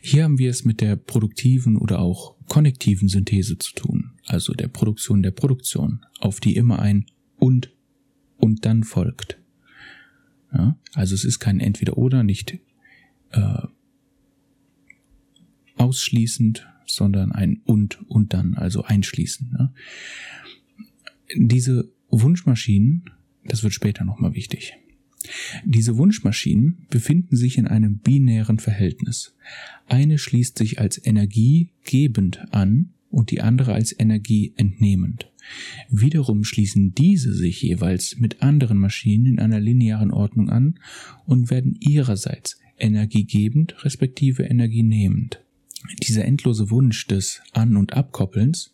Hier 0.01 0.24
haben 0.24 0.38
wir 0.38 0.50
es 0.50 0.65
mit 0.65 0.82
der 0.82 0.96
produktiven 0.96 1.77
oder 1.77 2.00
auch 2.00 2.36
konnektiven 2.48 3.08
Synthese 3.08 3.58
zu 3.58 3.74
tun, 3.74 4.12
also 4.25 4.53
der 4.53 4.68
Produktion 4.68 5.24
der 5.24 5.32
Produktion, 5.32 6.06
auf 6.20 6.39
die 6.39 6.56
immer 6.56 6.79
ein 6.79 7.06
und 7.38 7.72
und 8.38 8.65
dann 8.65 8.84
folgt. 8.84 9.39
Ja, 10.53 10.77
also 10.94 11.13
es 11.13 11.25
ist 11.25 11.39
kein 11.39 11.60
Entweder-Oder, 11.60 12.24
nicht 12.24 12.58
äh, 13.32 13.68
ausschließend, 15.75 16.68
sondern 16.86 17.32
ein 17.32 17.62
und 17.65 18.01
und 18.10 18.34
dann, 18.34 18.56
also 18.56 18.84
einschließend. 18.84 19.53
Ne? 19.53 19.74
Diese 21.36 21.91
Wunschmaschinen, 22.10 23.12
das 23.46 23.63
wird 23.63 23.74
später 23.74 24.06
nochmal 24.06 24.34
wichtig. 24.34 24.74
Diese 25.66 25.98
Wunschmaschinen 25.98 26.86
befinden 26.90 27.36
sich 27.36 27.58
in 27.58 27.68
einem 27.68 27.98
binären 27.98 28.60
Verhältnis. 28.60 29.36
Eine 29.88 30.18
schließt 30.18 30.58
sich 30.58 30.80
als 30.80 31.04
energiegebend 31.04 32.54
an 32.54 32.94
und 33.10 33.32
die 33.32 33.42
andere 33.42 33.74
als 33.74 33.98
energieentnehmend. 33.98 35.30
Wiederum 35.90 36.44
schließen 36.44 36.94
diese 36.94 37.34
sich 37.34 37.62
jeweils 37.62 38.18
mit 38.18 38.42
anderen 38.42 38.78
Maschinen 38.78 39.26
in 39.26 39.40
einer 39.40 39.60
linearen 39.60 40.12
Ordnung 40.12 40.50
an 40.50 40.80
und 41.26 41.50
werden 41.50 41.76
ihrerseits 41.80 42.60
energiegebend 42.78 43.84
respektive 43.84 44.44
energienehmend. 44.44 45.42
Dieser 46.04 46.26
endlose 46.26 46.70
Wunsch 46.70 47.08
des 47.08 47.42
An- 47.52 47.78
und 47.78 47.94
Abkoppelns 47.94 48.72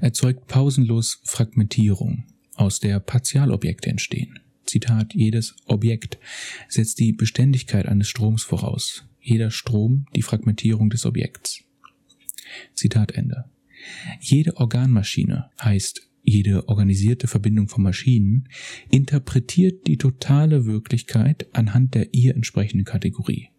erzeugt 0.00 0.46
pausenlos 0.46 1.20
Fragmentierung, 1.24 2.24
aus 2.54 2.80
der 2.80 2.98
Partialobjekte 2.98 3.90
entstehen. 3.90 4.40
Zitat, 4.66 5.14
jedes 5.14 5.54
Objekt 5.66 6.18
setzt 6.68 6.98
die 6.98 7.12
Beständigkeit 7.12 7.86
eines 7.86 8.08
Stroms 8.08 8.42
voraus, 8.42 9.04
jeder 9.20 9.50
Strom 9.50 10.06
die 10.14 10.22
Fragmentierung 10.22 10.90
des 10.90 11.06
Objekts. 11.06 11.64
Zitat 12.74 13.12
Ende. 13.12 13.44
Jede 14.20 14.56
Organmaschine 14.56 15.50
heißt 15.62 16.08
jede 16.28 16.68
organisierte 16.68 17.28
Verbindung 17.28 17.68
von 17.68 17.84
Maschinen 17.84 18.48
interpretiert 18.90 19.86
die 19.86 19.96
totale 19.96 20.66
Wirklichkeit 20.66 21.46
anhand 21.52 21.94
der 21.94 22.12
ihr 22.14 22.34
entsprechenden 22.34 22.84
Kategorie. 22.84 23.50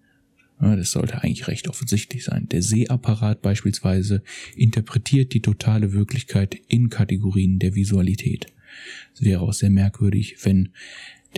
Das 0.59 0.91
sollte 0.91 1.21
eigentlich 1.23 1.47
recht 1.47 1.69
offensichtlich 1.69 2.25
sein. 2.25 2.49
Der 2.49 2.61
Sehapparat 2.61 3.41
beispielsweise 3.41 4.23
interpretiert 4.55 5.33
die 5.33 5.41
totale 5.41 5.93
Wirklichkeit 5.93 6.55
in 6.67 6.89
Kategorien 6.89 7.59
der 7.59 7.75
Visualität. 7.75 8.47
Es 9.13 9.21
wäre 9.21 9.41
auch 9.41 9.53
sehr 9.53 9.69
merkwürdig, 9.69 10.37
wenn 10.43 10.69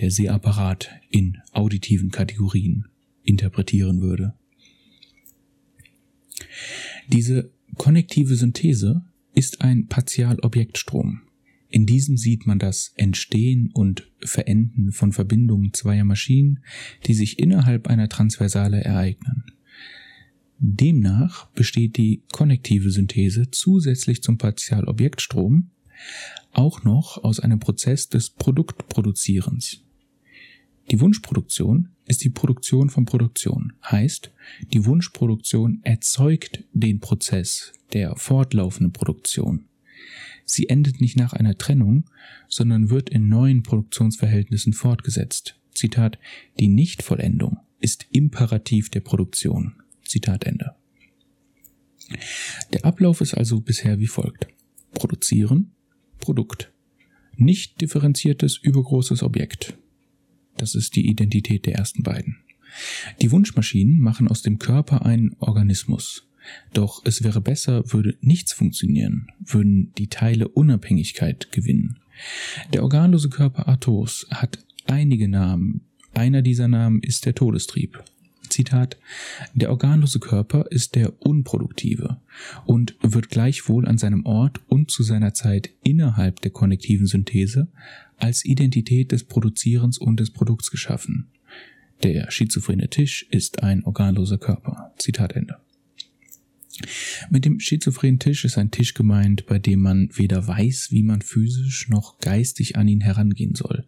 der 0.00 0.10
Sehapparat 0.10 0.90
in 1.10 1.38
auditiven 1.52 2.10
Kategorien 2.10 2.86
interpretieren 3.22 4.00
würde. 4.00 4.34
Diese 7.08 7.50
konnektive 7.76 8.36
Synthese 8.36 9.04
ist 9.34 9.60
ein 9.60 9.86
Partialobjektstrom. 9.86 11.22
In 11.68 11.86
diesem 11.86 12.16
sieht 12.16 12.46
man 12.46 12.58
das 12.58 12.92
Entstehen 12.96 13.70
und 13.72 14.10
Verenden 14.20 14.90
von 14.90 15.12
Verbindungen 15.12 15.72
zweier 15.72 16.04
Maschinen, 16.04 16.60
die 17.06 17.14
sich 17.14 17.38
innerhalb 17.38 17.86
einer 17.86 18.08
Transversale 18.08 18.82
ereignen. 18.82 19.44
Demnach 20.58 21.48
besteht 21.52 21.96
die 21.96 22.22
konnektive 22.32 22.90
Synthese 22.90 23.50
zusätzlich 23.50 24.22
zum 24.22 24.36
Partialobjektstrom 24.36 25.70
auch 26.52 26.82
noch 26.84 27.22
aus 27.22 27.40
einem 27.40 27.60
Prozess 27.60 28.08
des 28.08 28.30
Produktproduzierens. 28.30 29.82
Die 30.90 31.00
Wunschproduktion 31.00 31.90
ist 32.06 32.24
die 32.24 32.30
Produktion 32.30 32.90
von 32.90 33.04
Produktion, 33.04 33.74
heißt, 33.88 34.32
die 34.72 34.84
Wunschproduktion 34.84 35.80
erzeugt 35.84 36.64
den 36.72 36.98
Prozess 36.98 37.72
der 37.92 38.16
fortlaufenden 38.16 38.92
Produktion. 38.92 39.66
Sie 40.44 40.68
endet 40.68 41.00
nicht 41.00 41.16
nach 41.16 41.32
einer 41.32 41.56
Trennung, 41.56 42.04
sondern 42.48 42.90
wird 42.90 43.08
in 43.10 43.28
neuen 43.28 43.62
Produktionsverhältnissen 43.62 44.72
fortgesetzt. 44.72 45.56
Zitat, 45.72 46.18
die 46.58 46.66
Nichtvollendung 46.66 47.58
ist 47.78 48.06
Imperativ 48.10 48.90
der 48.90 49.00
Produktion. 49.00 49.74
Zitat 50.04 50.44
Ende. 50.44 50.74
Der 52.72 52.84
Ablauf 52.84 53.20
ist 53.20 53.34
also 53.34 53.60
bisher 53.60 54.00
wie 54.00 54.08
folgt. 54.08 54.48
Produzieren, 54.92 55.70
Produkt. 56.20 56.72
Nicht 57.36 57.80
differenziertes 57.80 58.56
übergroßes 58.56 59.22
Objekt. 59.22 59.76
Das 60.56 60.74
ist 60.74 60.94
die 60.96 61.08
Identität 61.08 61.66
der 61.66 61.74
ersten 61.74 62.02
beiden. 62.02 62.36
Die 63.20 63.32
Wunschmaschinen 63.32 63.98
machen 63.98 64.28
aus 64.28 64.42
dem 64.42 64.58
Körper 64.58 65.04
einen 65.04 65.34
Organismus. 65.38 66.28
Doch 66.72 67.02
es 67.04 67.22
wäre 67.22 67.40
besser, 67.40 67.92
würde 67.92 68.16
nichts 68.20 68.52
funktionieren, 68.52 69.28
würden 69.44 69.92
die 69.98 70.08
Teile 70.08 70.48
Unabhängigkeit 70.48 71.52
gewinnen. 71.52 71.98
Der 72.72 72.82
organlose 72.82 73.30
Körper 73.30 73.68
Athos 73.68 74.26
hat 74.30 74.58
einige 74.86 75.28
Namen. 75.28 75.82
Einer 76.14 76.42
dieser 76.42 76.68
Namen 76.68 77.02
ist 77.02 77.26
der 77.26 77.34
Todestrieb. 77.34 78.02
Zitat, 78.50 78.98
der 79.54 79.70
organlose 79.70 80.20
Körper 80.20 80.66
ist 80.70 80.94
der 80.94 81.20
unproduktive 81.22 82.20
und 82.66 82.96
wird 83.02 83.30
gleichwohl 83.30 83.86
an 83.86 83.98
seinem 83.98 84.26
Ort 84.26 84.60
und 84.68 84.90
zu 84.90 85.02
seiner 85.02 85.34
Zeit 85.34 85.70
innerhalb 85.82 86.40
der 86.40 86.50
konnektiven 86.50 87.06
Synthese 87.06 87.68
als 88.16 88.44
Identität 88.44 89.12
des 89.12 89.24
Produzierens 89.24 89.98
und 89.98 90.20
des 90.20 90.30
Produkts 90.30 90.70
geschaffen. 90.70 91.28
Der 92.02 92.30
schizophrene 92.30 92.88
Tisch 92.88 93.26
ist 93.30 93.62
ein 93.62 93.84
organloser 93.84 94.38
Körper. 94.38 94.92
Zitat 94.98 95.32
Ende. 95.32 95.56
Mit 97.28 97.44
dem 97.44 97.60
schizophrenen 97.60 98.18
Tisch 98.18 98.44
ist 98.44 98.56
ein 98.56 98.70
Tisch 98.70 98.94
gemeint, 98.94 99.46
bei 99.46 99.58
dem 99.58 99.80
man 99.80 100.08
weder 100.14 100.46
weiß, 100.46 100.88
wie 100.90 101.02
man 101.02 101.20
physisch 101.20 101.88
noch 101.88 102.18
geistig 102.18 102.76
an 102.76 102.88
ihn 102.88 103.00
herangehen 103.00 103.54
soll. 103.54 103.86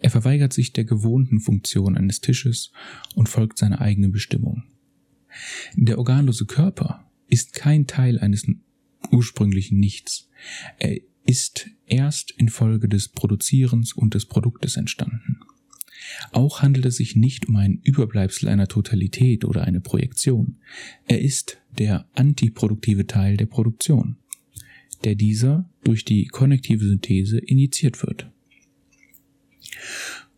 Er 0.00 0.10
verweigert 0.10 0.52
sich 0.52 0.72
der 0.72 0.84
gewohnten 0.84 1.40
Funktion 1.40 1.96
eines 1.96 2.20
Tisches 2.20 2.72
und 3.14 3.28
folgt 3.28 3.58
seiner 3.58 3.80
eigenen 3.80 4.12
Bestimmung. 4.12 4.64
Der 5.74 5.98
organlose 5.98 6.46
Körper 6.46 7.10
ist 7.28 7.52
kein 7.52 7.86
Teil 7.86 8.18
eines 8.18 8.46
ursprünglichen 9.12 9.78
Nichts. 9.78 10.28
Er 10.78 10.98
ist 11.24 11.68
erst 11.86 12.32
infolge 12.32 12.88
des 12.88 13.08
Produzierens 13.08 13.92
und 13.92 14.14
des 14.14 14.26
Produktes 14.26 14.76
entstanden. 14.76 15.40
Auch 16.32 16.62
handelt 16.62 16.86
es 16.86 16.96
sich 16.96 17.14
nicht 17.14 17.48
um 17.48 17.56
ein 17.56 17.80
Überbleibsel 17.82 18.48
einer 18.48 18.66
Totalität 18.66 19.44
oder 19.44 19.64
eine 19.64 19.80
Projektion. 19.80 20.56
Er 21.06 21.20
ist 21.20 21.58
der 21.78 22.08
antiproduktive 22.14 23.06
Teil 23.06 23.36
der 23.36 23.46
Produktion, 23.46 24.16
der 25.04 25.14
dieser 25.14 25.68
durch 25.84 26.04
die 26.04 26.26
konnektive 26.26 26.84
Synthese 26.84 27.38
initiiert 27.38 28.02
wird. 28.02 28.30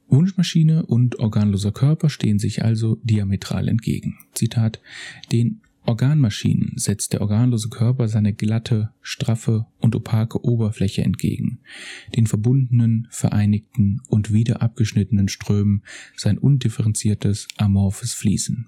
Wunschmaschine 0.08 0.84
und 0.84 1.18
organloser 1.18 1.72
Körper 1.72 2.10
stehen 2.10 2.38
sich 2.38 2.62
also 2.62 2.98
diametral 3.02 3.68
entgegen. 3.68 4.18
Zitat, 4.34 4.80
den 5.30 5.60
Organmaschinen 5.84 6.74
setzt 6.76 7.12
der 7.12 7.22
organlose 7.22 7.68
Körper 7.68 8.06
seine 8.08 8.32
glatte, 8.32 8.90
straffe 9.00 9.66
und 9.78 9.96
opake 9.96 10.44
Oberfläche 10.44 11.02
entgegen, 11.02 11.58
den 12.14 12.26
verbundenen, 12.26 13.08
vereinigten 13.10 14.00
und 14.08 14.32
wieder 14.32 14.62
abgeschnittenen 14.62 15.28
Strömen 15.28 15.82
sein 16.16 16.38
undifferenziertes, 16.38 17.48
amorphes 17.56 18.14
Fließen. 18.14 18.66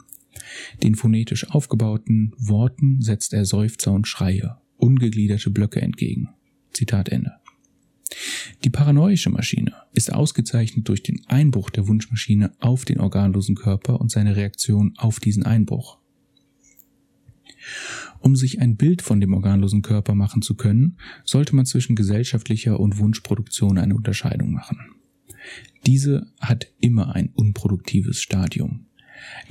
Den 0.83 0.97
phonetisch 0.97 1.51
aufgebauten 1.51 2.33
Worten 2.37 3.01
setzt 3.01 3.33
er 3.33 3.45
Seufzer 3.45 3.93
und 3.93 4.09
Schreie, 4.09 4.57
ungegliederte 4.77 5.51
Blöcke 5.51 5.81
entgegen. 5.81 6.31
Zitat 6.73 7.09
Ende. 7.11 7.44
Die 8.65 8.71
paranoische 8.71 9.29
Maschine 9.29 9.75
ist 9.93 10.11
ausgezeichnet 10.11 10.89
durch 10.89 11.03
den 11.03 11.21
Einbruch 11.27 11.69
der 11.69 11.87
Wunschmaschine 11.87 12.53
auf 12.61 12.87
den 12.87 12.99
organlosen 12.99 13.57
Körper 13.57 14.01
und 14.01 14.11
seine 14.11 14.37
Reaktion 14.37 14.95
auf 14.97 15.21
diesen 15.21 15.43
Einbruch. 15.43 15.99
Um 18.21 18.37
sich 18.37 18.63
ein 18.63 18.77
Bild 18.77 19.03
von 19.03 19.21
dem 19.21 19.35
organlosen 19.35 19.83
Körper 19.83 20.15
machen 20.15 20.41
zu 20.41 20.55
können, 20.55 20.97
sollte 21.25 21.55
man 21.55 21.67
zwischen 21.67 21.95
gesellschaftlicher 21.95 22.81
und 22.81 22.99
Wunschproduktion 22.99 23.77
eine 23.77 23.95
Unterscheidung 23.95 24.53
machen. 24.53 24.79
Diese 25.85 26.33
hat 26.41 26.73
immer 26.81 27.15
ein 27.15 27.29
unproduktives 27.35 28.23
Stadium. 28.23 28.87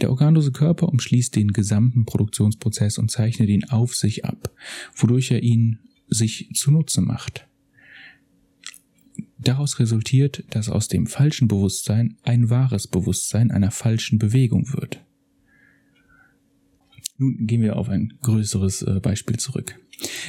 Der 0.01 0.09
organlose 0.09 0.51
Körper 0.51 0.89
umschließt 0.89 1.35
den 1.35 1.49
gesamten 1.49 2.05
Produktionsprozess 2.05 2.97
und 2.97 3.11
zeichnet 3.11 3.49
ihn 3.49 3.65
auf 3.65 3.93
sich 3.95 4.25
ab, 4.25 4.51
wodurch 4.95 5.29
er 5.29 5.43
ihn 5.43 5.77
sich 6.07 6.49
zunutze 6.55 7.01
macht. 7.01 7.47
Daraus 9.43 9.79
resultiert, 9.79 10.43
dass 10.51 10.69
aus 10.69 10.87
dem 10.87 11.05
falschen 11.05 11.47
Bewusstsein 11.47 12.17
ein 12.23 12.49
wahres 12.49 12.87
Bewusstsein 12.87 13.51
einer 13.51 13.71
falschen 13.71 14.19
Bewegung 14.19 14.71
wird. 14.73 15.03
Nun 17.17 17.45
gehen 17.45 17.61
wir 17.61 17.75
auf 17.75 17.89
ein 17.89 18.13
größeres 18.21 18.83
äh, 18.83 18.99
Beispiel 19.01 19.37
zurück. 19.37 19.79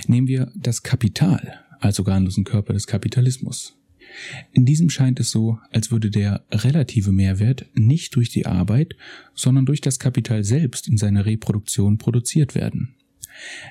Nehmen 0.07 0.27
wir 0.27 0.53
das 0.55 0.83
Kapital 0.83 1.61
als 1.81 1.99
organlosen 1.99 2.45
Körper 2.45 2.73
des 2.73 2.87
Kapitalismus. 2.87 3.77
In 4.53 4.65
diesem 4.65 4.91
scheint 4.91 5.19
es 5.21 5.31
so, 5.31 5.59
als 5.71 5.91
würde 5.91 6.11
der 6.11 6.45
relative 6.51 7.11
Mehrwert 7.11 7.67
nicht 7.75 8.15
durch 8.17 8.29
die 8.31 8.47
Arbeit, 8.47 8.97
sondern 9.35 9.67
durch 9.67 9.81
das 9.81 9.99
Kapital 9.99 10.45
selbst 10.45 10.89
in 10.89 10.97
seiner 10.97 11.27
Reproduktion 11.27 11.99
produziert 11.99 12.55
werden. 12.55 12.95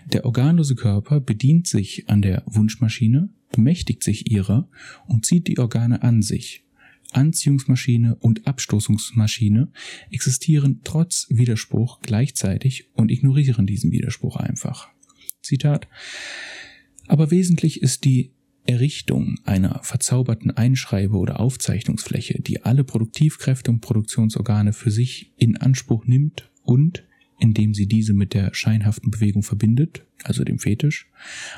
Der 0.06 0.26
organlose 0.26 0.76
Körper 0.76 1.20
bedient 1.20 1.68
sich 1.68 2.10
an 2.10 2.22
der 2.22 2.44
Wunschmaschine, 2.46 3.30
bemächtigt 3.52 4.04
sich 4.04 4.32
ihrer 4.32 4.70
und 5.08 5.26
zieht 5.26 5.48
die 5.48 5.60
Organe 5.60 6.04
an 6.04 6.22
sich. 6.22 6.66
Anziehungsmaschine 7.12 8.16
und 8.16 8.48
Abstoßungsmaschine 8.48 9.72
existieren 10.10 10.82
trotz 10.84 11.28
Widerspruch 11.30 12.00
gleichzeitig 12.02 12.90
und 12.94 13.12
ignorieren 13.12 13.68
diesen 13.68 13.92
Widerspruch 13.92 14.38
einfach. 14.38 14.90
Zitat 15.42 15.88
aber 17.08 17.32
wesentlich 17.32 17.82
ist 17.82 18.06
die 18.06 18.32
Errichtung 18.66 19.40
einer 19.44 19.82
verzauberten 19.84 20.52
Einschreibe- 20.52 21.18
oder 21.18 21.40
Aufzeichnungsfläche, 21.40 22.42
die 22.42 22.64
alle 22.64 22.84
Produktivkräfte 22.84 23.72
und 23.72 23.82
Produktionsorgane 23.82 24.72
für 24.72 24.92
sich 24.92 25.34
in 25.38 25.58
Anspruch 25.58 26.06
nimmt 26.06 26.50
und, 26.64 27.04
indem 27.44 27.74
sie 27.74 27.88
diese 27.88 28.14
mit 28.14 28.34
der 28.34 28.54
scheinhaften 28.54 29.12
Bewegung 29.12 29.44
verbindet, 29.44 30.06
also 30.24 30.46
dem 30.46 30.60
Fetisch, 30.60 31.10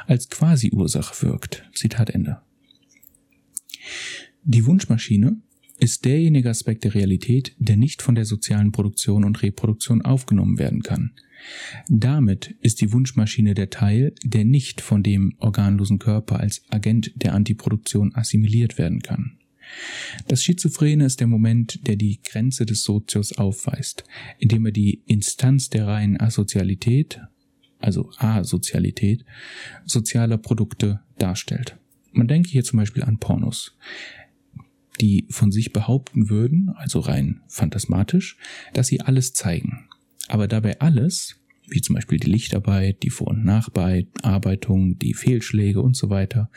als 0.08 0.28
Quasi-Ursache 0.30 1.24
wirkt. 1.24 1.70
Zitat 1.76 2.10
Ende. 2.10 2.42
Die 4.44 4.66
Wunschmaschine 4.66 5.38
ist 5.78 6.04
derjenige 6.06 6.50
Aspekt 6.50 6.86
der 6.86 6.96
Realität, 6.96 7.56
der 7.60 7.78
nicht 7.78 8.02
von 8.02 8.16
der 8.16 8.26
sozialen 8.26 8.72
Produktion 8.72 9.24
und 9.24 9.44
Reproduktion 9.44 10.02
aufgenommen 10.02 10.58
werden 10.58 10.82
kann. 10.82 11.12
Damit 11.88 12.56
ist 12.62 12.82
die 12.82 12.92
Wunschmaschine 12.92 13.54
der 13.54 13.70
Teil, 13.70 14.16
der 14.24 14.44
nicht 14.44 14.82
von 14.82 15.04
dem 15.04 15.36
organlosen 15.38 16.00
Körper 16.00 16.40
als 16.40 16.64
Agent 16.72 17.12
der 17.16 17.36
Antiproduktion 17.36 18.16
assimiliert 18.16 18.80
werden 18.80 19.02
kann. 19.02 19.38
Das 20.28 20.44
Schizophrene 20.44 21.06
ist 21.06 21.20
der 21.20 21.28
Moment, 21.28 21.88
der 21.88 21.96
die 21.96 22.20
Grenze 22.22 22.66
des 22.66 22.84
Sozius 22.84 23.38
aufweist, 23.38 24.04
indem 24.40 24.66
er 24.68 24.72
die 24.72 25.02
Instanz 25.06 25.70
der 25.70 25.88
reinen 25.88 26.20
Asozialität, 26.20 27.22
also 27.80 28.10
Asozialität, 28.18 29.26
sozialer 29.86 30.38
Produkte 30.38 31.02
darstellt. 31.18 31.78
Man 32.12 32.28
denke 32.28 32.50
hier 32.50 32.64
zum 32.64 32.78
Beispiel 32.78 33.04
an 33.04 33.20
Pornos, 33.20 33.78
die 35.02 35.26
von 35.30 35.52
sich 35.52 35.74
behaupten 35.74 36.30
würden, 36.30 36.70
also 36.76 37.00
rein 37.00 37.42
phantasmatisch, 37.48 38.38
dass 38.74 38.88
sie 38.88 39.02
alles 39.02 39.34
zeigen 39.34 39.90
aber 40.28 40.48
dabei 40.48 40.80
alles, 40.80 41.38
wie 41.68 41.82
zum 41.82 41.96
Beispiel 41.96 42.20
die 42.20 42.30
Lichtarbeit, 42.30 43.04
die 43.04 43.10
Vor- 43.10 43.28
und 43.28 43.46
Nachbearbeitung, 43.46 44.98
die 45.00 45.14
Fehlschläge 45.14 45.82
und 45.82 45.96
so 45.96 46.10
weiter, 46.10 46.50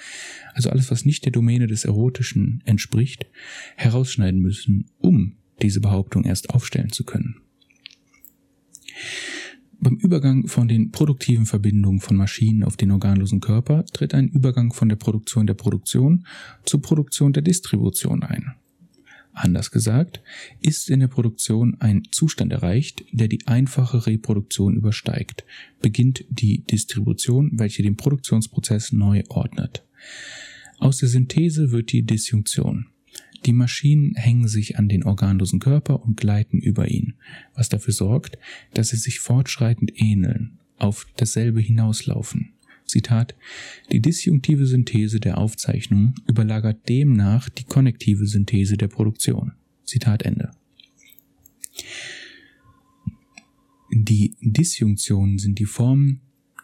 also 0.55 0.71
alles, 0.71 0.91
was 0.91 1.05
nicht 1.05 1.25
der 1.25 1.33
Domäne 1.33 1.67
des 1.67 1.85
Erotischen 1.85 2.63
entspricht, 2.65 3.27
herausschneiden 3.77 4.41
müssen, 4.41 4.87
um 4.99 5.37
diese 5.63 5.81
Behauptung 5.81 6.25
erst 6.25 6.51
aufstellen 6.51 6.93
zu 6.93 7.05
können. 7.05 7.41
Beim 9.81 9.95
Übergang 9.95 10.49
von 10.49 10.67
den 10.67 10.91
produktiven 10.91 11.47
Verbindungen 11.47 12.01
von 12.01 12.17
Maschinen 12.17 12.65
auf 12.65 12.77
den 12.77 12.91
organlosen 12.91 13.41
Körper 13.41 13.85
tritt 13.85 14.13
ein 14.13 14.29
Übergang 14.29 14.73
von 14.73 14.89
der 14.89 14.97
Produktion 14.97 15.47
der 15.47 15.55
Produktion 15.55 16.27
zur 16.65 16.83
Produktion 16.83 17.33
der 17.33 17.43
Distribution 17.43 18.25
ein. 18.25 18.55
Anders 19.39 19.71
gesagt, 19.71 20.21
ist 20.61 20.91
in 20.91 20.99
der 20.99 21.07
Produktion 21.07 21.77
ein 21.79 22.03
Zustand 22.11 22.53
erreicht, 22.53 23.05
der 23.13 23.29
die 23.29 23.47
einfache 23.47 24.05
Reproduktion 24.05 24.75
übersteigt, 24.75 25.45
beginnt 25.81 26.25
die 26.29 26.65
Distribution, 26.65 27.53
welche 27.55 27.85
den 27.85 27.97
Produktionsprozess 27.97 28.91
neu 28.91 29.23
ordnet. 29.29 29.85
Aus 30.79 30.99
der 30.99 31.09
Synthese 31.09 31.71
wird 31.71 31.93
die 31.93 32.03
Disjunktion. 32.03 32.87
Die 33.47 33.53
Maschinen 33.53 34.17
hängen 34.17 34.49
sich 34.49 34.77
an 34.77 34.89
den 34.89 35.05
organlosen 35.05 35.61
Körper 35.61 36.03
und 36.03 36.17
gleiten 36.17 36.59
über 36.59 36.89
ihn, 36.89 37.15
was 37.55 37.69
dafür 37.69 37.95
sorgt, 37.95 38.39
dass 38.75 38.89
sie 38.89 38.97
sich 38.97 39.21
fortschreitend 39.21 39.93
ähneln, 39.95 40.59
auf 40.79 41.07
dasselbe 41.17 41.61
hinauslaufen. 41.61 42.55
Zitat, 42.89 43.35
die 43.93 44.01
disjunktive 44.01 44.67
Synthese 44.67 45.21
der 45.21 45.39
Aufzeichnung 45.39 46.15
überlagert 46.27 46.89
demnach 46.89 47.49
die 47.49 47.65
konnektive 47.65 48.27
Synthese 48.27 48.77
der 48.77 48.89
Produktion. 48.89 49.53
Zitat 49.85 50.23
Ende. 50.23 50.51
Die 53.91 54.35
Disjunktionen 54.41 55.39
sind 55.39 55.59
die 55.59 55.67
Formen 55.67 56.21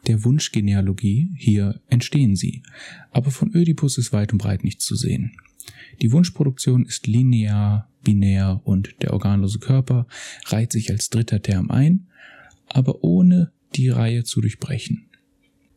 der 0.06 0.24
Wunschgenealogie, 0.24 1.30
hier 1.36 1.80
entstehen 1.88 2.36
sie, 2.36 2.62
aber 3.10 3.30
von 3.30 3.54
Ödipus 3.54 3.96
ist 3.96 4.12
weit 4.12 4.32
und 4.32 4.38
breit 4.38 4.64
nichts 4.64 4.84
zu 4.84 4.96
sehen. 4.96 5.32
Die 6.02 6.12
Wunschproduktion 6.12 6.84
ist 6.84 7.06
linear, 7.06 7.88
binär 8.02 8.60
und 8.64 8.94
der 9.00 9.14
organlose 9.14 9.58
Körper 9.58 10.06
reiht 10.46 10.72
sich 10.72 10.90
als 10.90 11.08
dritter 11.08 11.40
Term 11.40 11.70
ein, 11.70 12.06
aber 12.68 13.02
ohne 13.02 13.52
die 13.74 13.88
Reihe 13.88 14.24
zu 14.24 14.40
durchbrechen. 14.40 15.06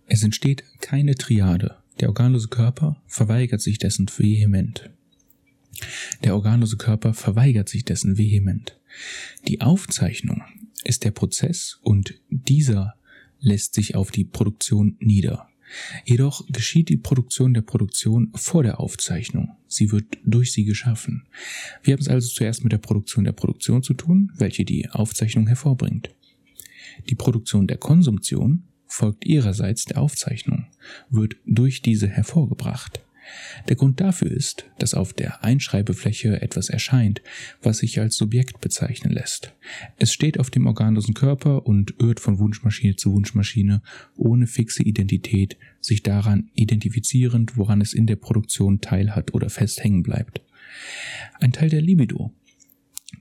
Es 0.08 0.24
entsteht 0.24 0.64
keine 0.80 1.16
Triade. 1.16 1.76
Der 2.00 2.08
organlose 2.08 2.48
Körper 2.48 3.02
verweigert 3.08 3.62
sich 3.62 3.78
dessen 3.78 4.08
vehement. 4.08 4.90
Der 6.24 6.34
organlose 6.34 6.78
Körper 6.78 7.14
verweigert 7.14 7.70
sich 7.70 7.84
dessen 7.84 8.18
vehement. 8.18 8.80
Die 9.48 9.62
Aufzeichnung 9.62 10.42
ist 10.84 11.04
der 11.04 11.12
Prozess 11.12 11.80
und 11.82 12.16
dieser 12.30 12.96
lässt 13.40 13.74
sich 13.74 13.96
auf 13.96 14.12
die 14.12 14.24
Produktion 14.24 14.96
nieder. 15.00 15.50
Jedoch 16.06 16.48
geschieht 16.48 16.88
die 16.88 16.98
Produktion 16.98 17.54
der 17.54 17.62
Produktion 17.62 18.32
vor 18.34 18.64
der 18.64 18.80
Aufzeichnung. 18.80 19.58
Sie 19.68 19.92
wird 19.92 20.18
durch 20.24 20.54
sie 20.54 20.64
geschaffen. 20.64 21.28
Wir 21.84 21.94
haben 21.94 22.02
es 22.02 22.08
also 22.08 22.30
zuerst 22.30 22.64
mit 22.64 22.72
der 22.72 22.78
Produktion 22.78 23.26
der 23.26 23.34
Produktion 23.34 23.84
zu 23.84 23.94
tun, 23.94 24.32
welche 24.38 24.64
die 24.64 24.90
Aufzeichnung 24.90 25.48
hervorbringt. 25.48 26.16
Die 27.10 27.16
Produktion 27.16 27.68
der 27.68 27.78
Konsumtion 27.78 28.64
folgt 28.98 29.26
ihrerseits 29.26 29.86
der 29.86 30.00
Aufzeichnung, 30.02 30.66
wird 31.12 31.36
durch 31.46 31.84
diese 31.84 32.08
hervorgebracht. 32.08 33.04
Der 33.68 33.76
Grund 33.76 34.00
dafür 34.00 34.32
ist, 34.32 34.66
dass 34.80 34.94
auf 34.94 35.14
der 35.14 35.44
Einschreibefläche 35.44 36.42
etwas 36.42 36.70
erscheint, 36.70 37.22
was 37.62 37.80
sich 37.80 38.00
als 38.00 38.16
Subjekt 38.16 38.60
bezeichnen 38.60 39.12
lässt. 39.12 39.54
Es 40.00 40.14
steht 40.14 40.40
auf 40.40 40.50
dem 40.50 40.66
organlosen 40.66 41.14
Körper 41.14 41.68
und 41.68 41.94
irrt 42.00 42.20
von 42.20 42.40
Wunschmaschine 42.40 42.96
zu 42.96 43.12
Wunschmaschine 43.12 43.84
ohne 44.16 44.48
fixe 44.48 44.82
Identität, 44.82 45.58
sich 45.80 46.02
daran 46.02 46.50
identifizierend, 46.56 47.56
woran 47.56 47.82
es 47.82 47.94
in 47.94 48.08
der 48.08 48.16
Produktion 48.16 48.82
teilhat 48.82 49.34
oder 49.34 49.50
fest 49.50 49.84
hängen 49.84 50.04
bleibt. 50.04 50.42
Ein 51.40 51.52
Teil 51.52 51.70
der 51.70 51.82
Libido, 51.82 52.34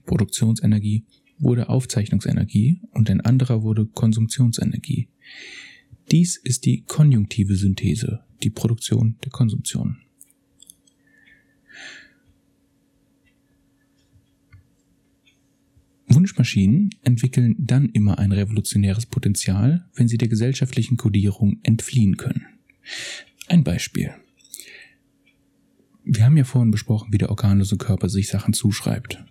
Produktionsenergie, 0.07 1.05
wurde 1.39 1.69
Aufzeichnungsenergie 1.69 2.81
und 2.93 3.11
ein 3.11 3.21
anderer 3.21 3.62
wurde 3.62 3.85
Konsumptionsenergie. 3.87 5.09
Dies 6.11 6.37
ist 6.37 6.66
die 6.66 6.83
konjunktive 6.83 7.57
Synthese, 7.57 8.25
die 8.42 8.51
Produktion 8.51 9.16
der 9.25 9.31
Konsumption. 9.31 9.99
Wunschmaschinen 16.09 16.90
entwickeln 17.03 17.57
dann 17.59 17.88
immer 17.90 18.19
ein 18.19 18.31
revolutionäres 18.31 19.07
Potenzial, 19.07 19.88
wenn 19.95 20.07
sie 20.07 20.19
der 20.19 20.29
gesellschaftlichen 20.29 20.97
Kodierung 20.97 21.59
entfliehen 21.64 22.16
können. 22.16 22.47
Ein 23.49 23.64
Beispiel. 23.64 24.12
Wir 26.05 26.25
haben 26.25 26.37
ja 26.37 26.45
vorhin 26.45 26.71
besprochen, 26.71 27.12
wie 27.12 27.19
der 27.19 27.31
organlose 27.31 27.77
Körper 27.77 28.09
sich 28.09 28.29
Sachen 28.29 28.55
zuschreibt. 28.55 29.25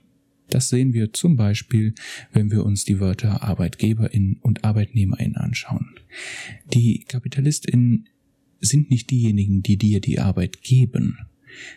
Das 0.55 0.69
sehen 0.69 0.93
wir 0.93 1.11
zum 1.11 1.35
Beispiel, 1.35 1.93
wenn 2.31 2.49
wir 2.49 2.63
uns 2.63 2.85
die 2.85 3.01
Wörter 3.01 3.43
Arbeitgeberin 3.43 4.37
und 4.39 4.63
Arbeitnehmerin 4.63 5.35
anschauen. 5.35 5.89
Die 6.73 7.03
Kapitalistinnen 7.09 8.07
sind 8.61 8.89
nicht 8.89 9.11
diejenigen, 9.11 9.63
die 9.63 9.75
dir 9.75 9.99
die 9.99 10.21
Arbeit 10.21 10.61
geben. 10.61 11.17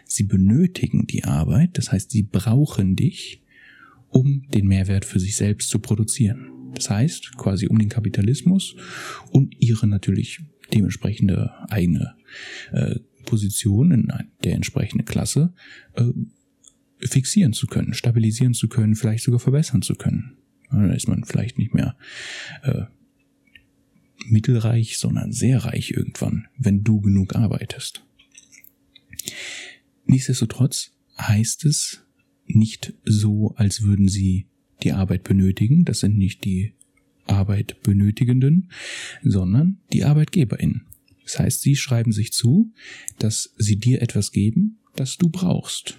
Sie 0.04 0.22
benötigen 0.22 1.08
die 1.08 1.24
Arbeit, 1.24 1.76
das 1.76 1.90
heißt, 1.90 2.12
sie 2.12 2.22
brauchen 2.22 2.94
dich, 2.94 3.42
um 4.10 4.46
den 4.54 4.68
Mehrwert 4.68 5.04
für 5.04 5.18
sich 5.18 5.34
selbst 5.34 5.70
zu 5.70 5.80
produzieren. 5.80 6.70
Das 6.76 6.88
heißt, 6.88 7.36
quasi 7.36 7.66
um 7.66 7.80
den 7.80 7.88
Kapitalismus 7.88 8.76
und 9.32 9.56
ihre 9.58 9.88
natürlich 9.88 10.38
dementsprechende 10.72 11.50
eigene 11.68 12.14
äh, 12.70 13.00
Position 13.26 13.90
in 13.90 14.12
der 14.44 14.54
entsprechenden 14.54 15.04
Klasse 15.04 15.52
äh, 15.96 16.04
fixieren 17.00 17.52
zu 17.52 17.66
können, 17.66 17.94
stabilisieren 17.94 18.54
zu 18.54 18.68
können, 18.68 18.94
vielleicht 18.94 19.24
sogar 19.24 19.40
verbessern 19.40 19.82
zu 19.82 19.94
können. 19.94 20.36
Da 20.70 20.92
ist 20.92 21.08
man 21.08 21.24
vielleicht 21.24 21.58
nicht 21.58 21.74
mehr 21.74 21.96
äh, 22.62 22.84
mittelreich, 24.26 24.98
sondern 24.98 25.32
sehr 25.32 25.64
reich 25.64 25.90
irgendwann, 25.90 26.48
wenn 26.56 26.84
du 26.84 27.00
genug 27.00 27.34
arbeitest. 27.34 28.04
Nichtsdestotrotz 30.04 30.92
heißt 31.18 31.64
es 31.64 32.04
nicht 32.46 32.94
so, 33.04 33.54
als 33.56 33.82
würden 33.82 34.08
sie 34.08 34.46
die 34.82 34.92
Arbeit 34.92 35.24
benötigen. 35.24 35.84
Das 35.84 36.00
sind 36.00 36.16
nicht 36.16 36.44
die 36.44 36.74
Arbeit 37.26 37.82
benötigenden, 37.82 38.70
sondern 39.22 39.78
die 39.92 40.04
ArbeitgeberInnen. 40.04 40.86
Das 41.24 41.38
heißt, 41.38 41.60
sie 41.60 41.76
schreiben 41.76 42.12
sich 42.12 42.32
zu, 42.32 42.72
dass 43.18 43.54
sie 43.58 43.76
dir 43.76 44.00
etwas 44.00 44.32
geben, 44.32 44.78
das 44.96 45.18
du 45.18 45.28
brauchst. 45.28 45.98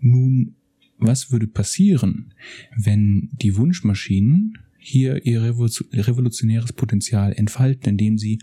Nun, 0.00 0.54
was 0.98 1.30
würde 1.30 1.46
passieren, 1.46 2.34
wenn 2.76 3.30
die 3.32 3.56
Wunschmaschinen 3.56 4.58
hier 4.78 5.26
ihr 5.26 5.42
revolutionäres 5.42 6.72
Potenzial 6.72 7.32
entfalten, 7.32 7.90
indem 7.90 8.18
sie 8.18 8.38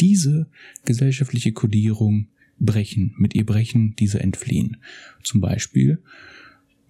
diese 0.00 0.48
gesellschaftliche 0.84 1.52
Kodierung 1.52 2.28
brechen, 2.58 3.14
mit 3.18 3.34
ihr 3.34 3.44
brechen, 3.44 3.94
diese 3.98 4.20
entfliehen. 4.20 4.78
Zum 5.22 5.40
Beispiel 5.40 6.02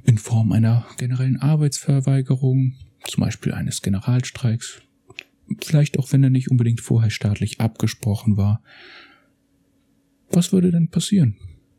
in 0.05 0.19
Form 0.19 0.53
einer 0.53 0.87
generellen 0.97 1.37
Arbeitsverweigerung, 1.37 2.75
zum 3.05 3.21
Beispiel 3.23 3.53
eines 3.53 3.83
Generalstreiks, 3.83 4.83
vielleicht 5.63 5.99
auch 5.99 6.13
wenn 6.13 6.23
er 6.23 6.31
nicht 6.31 6.51
unbedingt 6.51 6.81
vorher 6.81 7.11
staatlich 7.11 7.61
abgesprochen 7.61 8.37
war. 8.37 8.63
Was 10.31 10.53
würde 10.53 10.71
denn 10.71 10.89
passieren, 10.89 11.37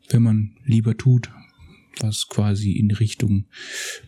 wenn 0.08 0.22
man 0.22 0.56
lieber 0.64 0.96
tut, 0.96 1.30
was 1.98 2.28
quasi 2.28 2.72
in 2.72 2.90
Richtung 2.90 3.46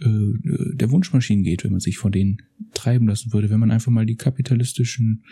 äh, 0.00 0.74
der 0.74 0.90
Wunschmaschinen 0.90 1.44
geht, 1.44 1.64
wenn 1.64 1.72
man 1.72 1.80
sich 1.80 1.98
von 1.98 2.12
denen 2.12 2.42
treiben 2.74 3.08
lassen 3.08 3.32
würde, 3.32 3.50
wenn 3.50 3.60
man 3.60 3.70
einfach 3.70 3.92
mal 3.92 4.06
die 4.06 4.16
kapitalistischen 4.16 5.24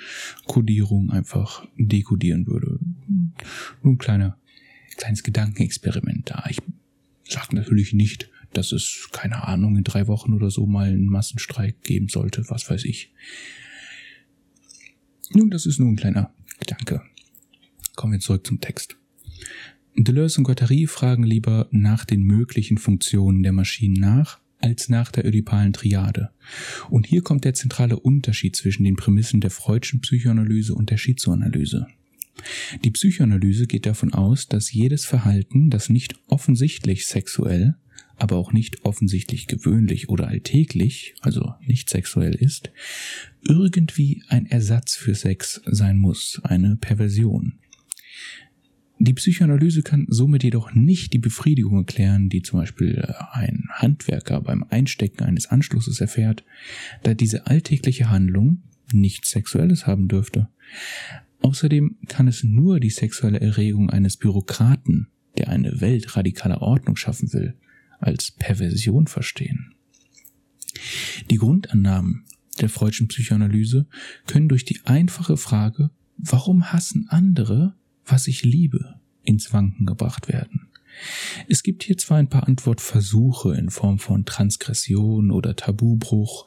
Kodierungen 0.47 1.11
einfach 1.11 1.67
dekodieren 1.77 2.47
würde. 2.47 2.79
Nur 3.83 3.95
ein 3.95 3.99
kleiner, 3.99 4.37
kleines 4.97 5.23
Gedankenexperiment 5.23 6.31
da. 6.31 6.45
Ich 6.51 6.59
sage 7.25 7.55
natürlich 7.55 7.93
nicht, 7.93 8.29
dass 8.53 8.73
es, 8.73 9.09
keine 9.13 9.45
Ahnung, 9.45 9.77
in 9.77 9.85
drei 9.85 10.07
Wochen 10.07 10.35
oder 10.35 10.51
so 10.51 10.67
mal 10.67 10.89
einen 10.89 11.07
Massenstreik 11.07 11.83
geben 11.83 12.09
sollte, 12.09 12.45
was 12.49 12.69
weiß 12.69 12.85
ich. 12.85 13.13
Nun, 15.33 15.51
das 15.51 15.67
ist 15.67 15.79
nur 15.79 15.89
ein 15.89 15.97
kleiner 15.97 16.35
Gedanke. 16.59 17.03
Kommen 17.95 18.15
wir 18.15 18.21
zurück 18.21 18.47
zum 18.47 18.61
Text. 18.61 18.97
Deleuze 19.97 20.39
und 20.39 20.45
Guattari 20.45 20.87
fragen 20.87 21.25
lieber 21.25 21.69
nach 21.71 22.05
den 22.05 22.23
möglichen 22.23 22.79
Funktionen 22.79 23.43
der 23.43 23.53
Maschinen 23.53 24.01
nach, 24.01 24.41
als 24.59 24.89
nach 24.89 25.11
der 25.11 25.27
ödipalen 25.27 25.73
Triade. 25.73 26.31
Und 26.91 27.07
hier 27.07 27.23
kommt 27.23 27.45
der 27.45 27.55
zentrale 27.55 27.99
Unterschied 27.99 28.57
zwischen 28.57 28.85
den 28.85 28.97
Prämissen 28.97 29.41
der 29.41 29.51
Freudschen 29.51 30.01
Psychoanalyse 30.01 30.75
und 30.75 30.91
der 30.91 30.97
Schizoanalyse. 30.97 31.87
Die 32.85 32.91
Psychoanalyse 32.91 33.67
geht 33.67 33.87
davon 33.87 34.15
aus, 34.15 34.49
dass 34.49 34.73
jedes 34.73 35.05
Verhalten, 35.05 35.71
das 35.71 35.89
nicht 35.89 36.15
offensichtlich 36.29 37.07
sexuell, 37.07 37.75
aber 38.17 38.37
auch 38.37 38.53
nicht 38.53 38.85
offensichtlich 38.85 39.47
gewöhnlich 39.47 40.09
oder 40.09 40.29
alltäglich, 40.29 41.15
also 41.21 41.55
nicht 41.67 41.89
sexuell 41.89 42.35
ist, 42.35 42.71
irgendwie 43.43 44.23
ein 44.29 44.47
Ersatz 44.47 44.95
für 44.95 45.15
Sex 45.15 45.63
sein 45.65 45.99
muss, 45.99 46.41
eine 46.45 46.77
Perversion. 46.77 47.55
Die 49.03 49.15
Psychoanalyse 49.15 49.83
kann 49.83 50.07
somit 50.11 50.45
jedoch 50.45 50.75
nicht 50.75 51.15
die 51.15 51.19
Befriedigung 51.19 51.79
erklären, 51.79 52.29
die 52.29 52.43
zum 52.43 52.61
Beispiel 52.61 52.97
äh, 52.99 53.15
ein 53.33 53.65
Handwerker 53.71 54.43
beim 54.43 54.63
Einstecken 54.69 55.25
eines 55.25 55.47
Anschlusses 55.47 56.03
erfährt, 56.03 56.45
da 57.03 57.15
diese 57.15 57.47
alltägliche 57.47 58.11
Handlung 58.11 58.63
nichts 58.93 59.31
Sexuelles 59.31 59.87
haben 59.87 60.07
dürfte. 60.07 60.51
Außerdem 61.41 61.97
kann 62.09 62.29
es 62.29 62.45
nur 62.45 62.79
die 62.79 62.91
sexuelle 62.91 63.41
Erregung 63.41 63.89
eines 63.89 64.19
Bürokraten, 64.19 65.09
der 65.39 65.49
eine 65.49 65.81
Welt 65.81 66.15
radikaler 66.15 66.61
Ordnung 66.61 66.97
schaffen 66.97 67.33
will, 67.33 67.55
als 68.01 68.33
Perversion 68.33 69.07
verstehen. 69.07 69.75
Die 71.31 71.37
Grundannahmen 71.37 72.25
der 72.61 72.69
freudschen 72.69 73.09
Psychoanalyse 73.09 73.87
können 74.27 74.51
durch 74.51 74.67
die 74.67 74.81
einfache 74.85 75.39
Frage, 75.39 75.91
warum 76.19 76.71
hassen 76.71 77.07
andere, 77.09 77.80
was 78.11 78.27
ich 78.27 78.43
liebe, 78.43 79.01
ins 79.23 79.53
Wanken 79.53 79.87
gebracht 79.87 80.29
werden. 80.29 80.69
Es 81.49 81.63
gibt 81.63 81.83
hier 81.85 81.97
zwar 81.97 82.19
ein 82.19 82.29
paar 82.29 82.47
Antwortversuche 82.47 83.55
in 83.55 83.71
Form 83.71 83.99
von 83.99 84.25
Transgression 84.25 85.31
oder 85.31 85.57
Tabubruch, 85.57 86.47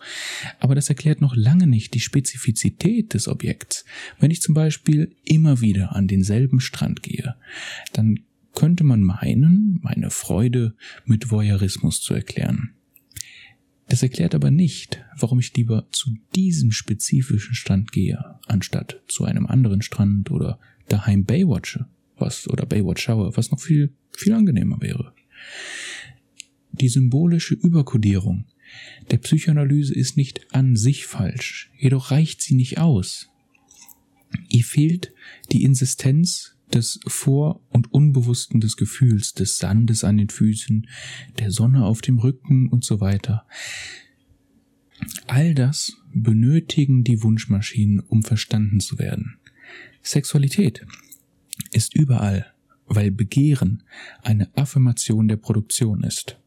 aber 0.60 0.76
das 0.76 0.89
erklärt 0.89 1.21
noch 1.21 1.36
lange 1.36 1.67
nicht 1.67 1.93
die 1.93 1.99
Spezifizität 1.99 3.13
des 3.13 3.28
Objekts. 3.28 3.86
Wenn 4.19 4.32
ich 4.32 4.41
zum 4.41 4.54
Beispiel 4.54 5.15
immer 5.23 5.62
wieder 5.62 5.95
an 5.95 6.08
denselben 6.08 6.60
Strand 6.60 7.04
gehe, 7.04 7.36
dann 7.93 8.19
könnte 8.54 8.84
man 8.84 9.02
meinen, 9.02 9.80
meine 9.82 10.10
Freude 10.10 10.76
mit 11.06 11.32
Voyeurismus 11.32 12.02
zu 12.02 12.13
erklären. 12.13 12.73
Das 13.89 14.04
erklärt 14.04 14.34
aber 14.34 14.52
nicht, 14.52 15.04
warum 15.17 15.39
ich 15.39 15.54
lieber 15.56 15.88
zu 15.91 16.15
diesem 16.36 16.71
spezifischen 16.71 17.56
Strand 17.56 17.91
gehe, 17.91 18.39
anstatt 18.47 19.02
zu 19.08 19.26
einem 19.26 19.45
anderen 19.45 19.82
Strand 19.82 20.32
oder 20.32 20.60
daheim 20.89 21.26
Baywatche, 21.26 21.88
was, 22.17 22.48
oder 22.48 22.65
Baywatch 22.65 23.04
schaue, 23.04 23.36
was 23.36 23.52
noch 23.52 23.60
viel, 23.60 23.93
viel 24.12 24.34
angenehmer 24.34 24.82
wäre. 24.82 25.13
Die 26.72 26.89
symbolische 26.89 27.54
Überkodierung 27.54 28.46
der 29.12 29.17
Psychoanalyse 29.17 29.93
ist 29.93 30.17
nicht 30.17 30.54
an 30.54 30.76
sich 30.76 31.06
falsch, 31.06 31.72
jedoch 31.78 32.12
reicht 32.12 32.41
sie 32.41 32.56
nicht 32.56 32.78
aus. 32.80 33.30
Ihr 34.50 34.63
fehlt 34.63 35.13
die 35.52 35.63
Insistenz 35.63 36.56
des 36.74 37.00
Vor- 37.06 37.62
und 37.69 37.93
Unbewussten 37.93 38.60
des 38.60 38.78
Gefühls, 38.78 39.34
des 39.34 39.60
Sandes 39.60 40.04
an 40.04 40.17
den 40.17 40.30
Füßen, 40.30 40.88
der 41.38 41.52
Sonne 41.52 41.86
auf 41.86 42.02
dem 42.02 42.17
Rücken 42.17 42.67
und 42.69 42.84
so 42.84 43.00
weiter. 43.00 43.46
All 45.28 45.54
das 45.54 45.98
benötigen 46.13 47.04
die 47.04 47.22
Wunschmaschinen, 47.22 48.00
um 48.00 48.24
verstanden 48.24 48.80
zu 48.80 48.98
werden. 48.98 49.36
Sexualität 50.01 50.86
ist 51.71 51.95
überall, 51.95 52.45
weil 52.86 53.12
Begehren 53.12 53.83
eine 54.21 54.55
Affirmation 54.55 55.27
der 55.27 55.38
Produktion 55.38 56.03
ist. 56.03 56.38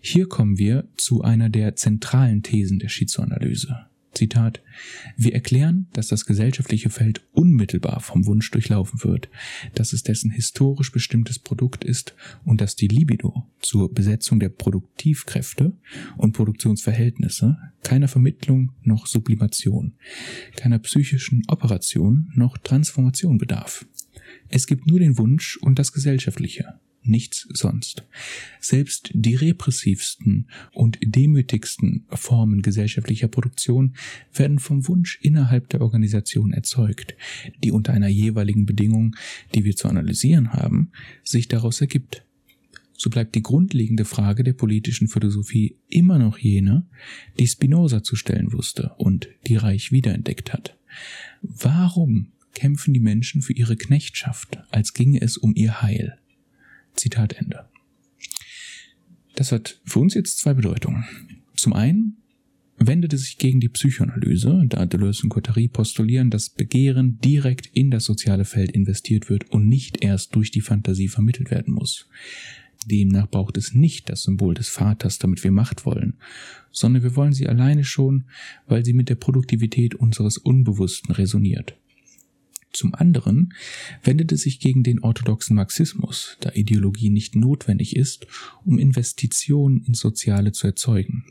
Hier 0.00 0.28
kommen 0.28 0.58
wir 0.58 0.88
zu 0.96 1.22
einer 1.22 1.48
der 1.48 1.76
zentralen 1.76 2.42
Thesen 2.42 2.78
der 2.78 2.88
Schizoanalyse. 2.88 3.86
Zitat, 4.14 4.62
wir 5.16 5.34
erklären, 5.34 5.86
dass 5.94 6.08
das 6.08 6.26
gesellschaftliche 6.26 6.90
Feld 6.90 7.26
unmittelbar 7.32 8.00
vom 8.00 8.26
Wunsch 8.26 8.50
durchlaufen 8.50 9.02
wird, 9.04 9.30
dass 9.74 9.94
es 9.94 10.02
dessen 10.02 10.30
historisch 10.30 10.92
bestimmtes 10.92 11.38
Produkt 11.38 11.82
ist 11.82 12.14
und 12.44 12.60
dass 12.60 12.76
die 12.76 12.88
Libido 12.88 13.48
zur 13.60 13.92
Besetzung 13.92 14.38
der 14.38 14.50
Produktivkräfte 14.50 15.72
und 16.16 16.32
Produktionsverhältnisse 16.32 17.56
keiner 17.82 18.08
Vermittlung 18.08 18.72
noch 18.82 19.06
Sublimation, 19.06 19.94
keiner 20.56 20.78
psychischen 20.78 21.42
Operation 21.48 22.30
noch 22.34 22.56
Transformation 22.58 23.38
bedarf. 23.38 23.86
Es 24.48 24.66
gibt 24.66 24.86
nur 24.86 25.00
den 25.00 25.18
Wunsch 25.18 25.56
und 25.56 25.78
das 25.78 25.92
Gesellschaftliche, 25.92 26.80
nichts 27.02 27.46
sonst. 27.52 28.04
Selbst 28.60 29.10
die 29.14 29.34
repressivsten 29.34 30.48
und 30.72 30.98
demütigsten 31.02 32.06
Formen 32.10 32.62
gesellschaftlicher 32.62 33.28
Produktion 33.28 33.94
werden 34.32 34.58
vom 34.58 34.86
Wunsch 34.88 35.18
innerhalb 35.22 35.68
der 35.70 35.80
Organisation 35.80 36.52
erzeugt, 36.52 37.16
die 37.62 37.72
unter 37.72 37.92
einer 37.92 38.08
jeweiligen 38.08 38.66
Bedingung, 38.66 39.16
die 39.54 39.64
wir 39.64 39.76
zu 39.76 39.88
analysieren 39.88 40.52
haben, 40.52 40.92
sich 41.24 41.48
daraus 41.48 41.80
ergibt. 41.80 42.24
So 43.02 43.10
bleibt 43.10 43.34
die 43.34 43.42
grundlegende 43.42 44.04
Frage 44.04 44.44
der 44.44 44.52
politischen 44.52 45.08
Philosophie 45.08 45.74
immer 45.88 46.20
noch 46.20 46.38
jene, 46.38 46.86
die 47.36 47.48
Spinoza 47.48 48.04
zu 48.04 48.14
stellen 48.14 48.52
wusste 48.52 48.92
und 48.96 49.28
die 49.48 49.56
Reich 49.56 49.90
wiederentdeckt 49.90 50.52
hat. 50.52 50.78
Warum 51.42 52.28
kämpfen 52.54 52.94
die 52.94 53.00
Menschen 53.00 53.42
für 53.42 53.54
ihre 53.54 53.74
Knechtschaft, 53.74 54.58
als 54.70 54.94
ginge 54.94 55.20
es 55.20 55.36
um 55.36 55.52
ihr 55.56 55.82
Heil? 55.82 56.16
Zitat 56.94 57.32
Ende. 57.32 57.68
Das 59.34 59.50
hat 59.50 59.80
für 59.84 59.98
uns 59.98 60.14
jetzt 60.14 60.38
zwei 60.38 60.54
Bedeutungen. 60.54 61.04
Zum 61.56 61.72
einen 61.72 62.18
wendet 62.78 63.12
es 63.14 63.22
sich 63.22 63.36
gegen 63.36 63.58
die 63.58 63.68
Psychoanalyse, 63.68 64.62
da 64.68 64.86
Deleuze 64.86 65.24
und 65.24 65.30
Guattari 65.30 65.66
postulieren, 65.66 66.30
dass 66.30 66.50
Begehren 66.50 67.18
direkt 67.18 67.66
in 67.66 67.90
das 67.90 68.04
soziale 68.04 68.44
Feld 68.44 68.70
investiert 68.70 69.28
wird 69.28 69.50
und 69.50 69.68
nicht 69.68 70.04
erst 70.04 70.36
durch 70.36 70.52
die 70.52 70.60
Fantasie 70.60 71.08
vermittelt 71.08 71.50
werden 71.50 71.74
muss. 71.74 72.08
Demnach 72.86 73.28
braucht 73.28 73.56
es 73.56 73.74
nicht 73.74 74.08
das 74.08 74.22
Symbol 74.22 74.54
des 74.54 74.68
Vaters, 74.68 75.18
damit 75.18 75.42
wir 75.44 75.52
Macht 75.52 75.84
wollen, 75.84 76.14
sondern 76.70 77.02
wir 77.02 77.16
wollen 77.16 77.32
sie 77.32 77.48
alleine 77.48 77.84
schon, 77.84 78.24
weil 78.66 78.84
sie 78.84 78.92
mit 78.92 79.08
der 79.08 79.14
Produktivität 79.14 79.94
unseres 79.94 80.38
Unbewussten 80.38 81.14
resoniert. 81.14 81.76
Zum 82.72 82.94
anderen 82.94 83.52
wendet 84.02 84.32
es 84.32 84.42
sich 84.42 84.58
gegen 84.58 84.82
den 84.82 85.00
orthodoxen 85.00 85.56
Marxismus, 85.56 86.38
da 86.40 86.50
Ideologie 86.54 87.10
nicht 87.10 87.36
notwendig 87.36 87.96
ist, 87.96 88.26
um 88.64 88.78
Investitionen 88.78 89.82
ins 89.84 90.00
Soziale 90.00 90.52
zu 90.52 90.66
erzeugen. 90.66 91.24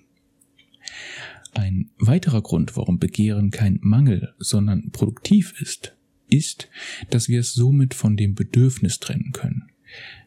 Ein 1.54 1.90
weiterer 1.98 2.42
Grund, 2.42 2.78
warum 2.78 3.00
Begehren 3.00 3.50
kein 3.50 3.80
Mangel, 3.82 4.34
sondern 4.38 4.92
produktiv 4.92 5.60
ist, 5.60 5.96
ist, 6.30 6.70
dass 7.10 7.28
wir 7.28 7.40
es 7.42 7.54
somit 7.54 7.94
von 7.94 8.16
dem 8.16 8.36
Bedürfnis 8.36 9.00
trennen 9.00 9.32
können. 9.34 9.64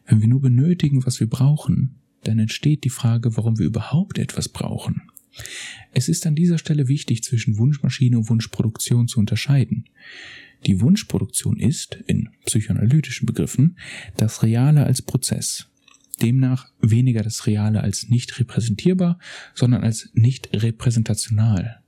Wenn 0.05 0.21
wir 0.21 0.27
nur 0.27 0.41
benötigen, 0.41 1.05
was 1.05 1.19
wir 1.19 1.27
brauchen, 1.27 1.99
dann 2.23 2.39
entsteht 2.39 2.83
die 2.83 2.89
Frage, 2.89 3.37
warum 3.37 3.59
wir 3.59 3.65
überhaupt 3.65 4.17
etwas 4.17 4.49
brauchen. 4.49 5.01
Es 5.91 6.07
ist 6.07 6.25
an 6.25 6.35
dieser 6.35 6.57
Stelle 6.57 6.87
wichtig, 6.87 7.23
zwischen 7.23 7.57
Wunschmaschine 7.57 8.17
und 8.17 8.29
Wunschproduktion 8.29 9.07
zu 9.07 9.19
unterscheiden. 9.19 9.85
Die 10.65 10.81
Wunschproduktion 10.81 11.57
ist, 11.57 11.97
in 12.07 12.29
psychoanalytischen 12.45 13.25
Begriffen, 13.25 13.77
das 14.17 14.43
Reale 14.43 14.85
als 14.85 15.01
Prozess. 15.01 15.67
Demnach 16.21 16.71
weniger 16.79 17.23
das 17.23 17.45
Reale 17.45 17.81
als 17.81 18.09
nicht 18.09 18.39
repräsentierbar, 18.39 19.19
sondern 19.53 19.83
als 19.83 20.09
nicht 20.13 20.49
repräsentational. 20.53 21.81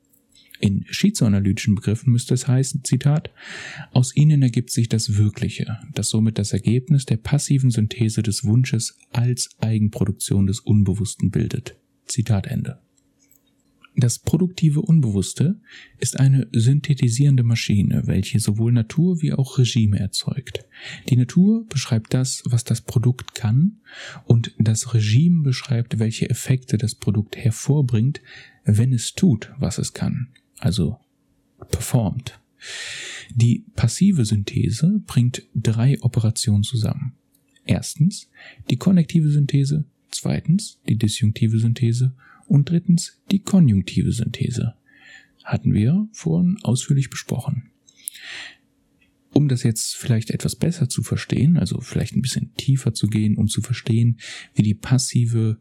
In 0.60 0.86
schizoanalytischen 0.90 1.76
Begriffen 1.76 2.12
müsste 2.12 2.34
es 2.34 2.48
heißen, 2.48 2.84
Zitat, 2.84 3.30
aus 3.92 4.16
ihnen 4.16 4.42
ergibt 4.42 4.72
sich 4.72 4.90
das 4.90 5.18
Wirkliche, 5.18 5.78
das 5.94 6.10
somit 6.10 6.40
das 6.40 6.54
Ergebnis 6.54 7.06
der 7.06 7.18
passiven 7.18 7.70
Synthese 7.70 8.24
des 8.24 8.44
Wunsches 8.44 8.98
als 9.12 9.50
Eigenproduktion 9.60 10.48
des 10.48 10.60
Unbewussten 10.60 11.30
bildet. 11.30 11.76
Zitat 12.06 12.48
Ende. 12.48 12.80
Das 14.00 14.20
produktive 14.20 14.82
Unbewusste 14.82 15.60
ist 15.98 16.20
eine 16.20 16.48
synthetisierende 16.52 17.42
Maschine, 17.42 18.04
welche 18.06 18.40
sowohl 18.40 18.72
Natur 18.72 19.24
wie 19.24 19.34
auch 19.34 19.58
Regime 19.58 19.98
erzeugt. 19.98 20.66
Die 21.10 21.18
Natur 21.18 21.66
beschreibt 21.68 22.14
das, 22.14 22.44
was 22.46 22.64
das 22.64 22.82
Produkt 22.82 23.34
kann, 23.34 23.80
und 24.26 24.54
das 24.60 24.94
Regime 24.94 25.42
beschreibt, 25.42 25.98
welche 25.98 26.30
Effekte 26.30 26.78
das 26.78 26.94
Produkt 26.94 27.38
hervorbringt, 27.38 28.22
wenn 28.66 28.94
es 28.94 29.14
tut, 29.14 29.52
was 29.58 29.80
es 29.80 29.94
kann 29.94 30.28
also 30.60 31.00
performt. 31.72 32.40
Die 33.34 33.66
passive 33.76 34.26
Synthese 34.26 35.02
bringt 35.06 35.44
drei 35.54 36.02
Operationen 36.02 36.64
zusammen. 36.64 37.14
Erstens 37.66 38.30
die 38.70 38.78
konnektive 38.78 39.30
Synthese, 39.30 39.86
zweitens 40.10 40.80
die 40.88 40.98
disjunktive 40.98 41.60
Synthese 41.60 42.16
und 42.48 42.70
drittens 42.70 43.20
die 43.32 43.40
konjunktive 43.40 44.12
Synthese. 44.12 44.76
Hatten 45.44 45.74
wir 45.74 46.08
vorhin 46.12 46.58
ausführlich 46.64 47.10
besprochen. 47.10 47.70
Um 49.34 49.50
das 49.50 49.64
jetzt 49.64 49.96
vielleicht 49.96 50.32
etwas 50.32 50.56
besser 50.56 50.90
zu 50.90 51.04
verstehen, 51.04 51.58
also 51.58 51.80
vielleicht 51.82 52.16
ein 52.16 52.22
bisschen 52.22 52.54
tiefer 52.56 52.94
zu 52.94 53.08
gehen, 53.08 53.38
um 53.38 53.48
zu 53.48 53.62
verstehen, 53.62 54.18
wie 54.56 54.64
die 54.64 54.74
passive 54.74 55.60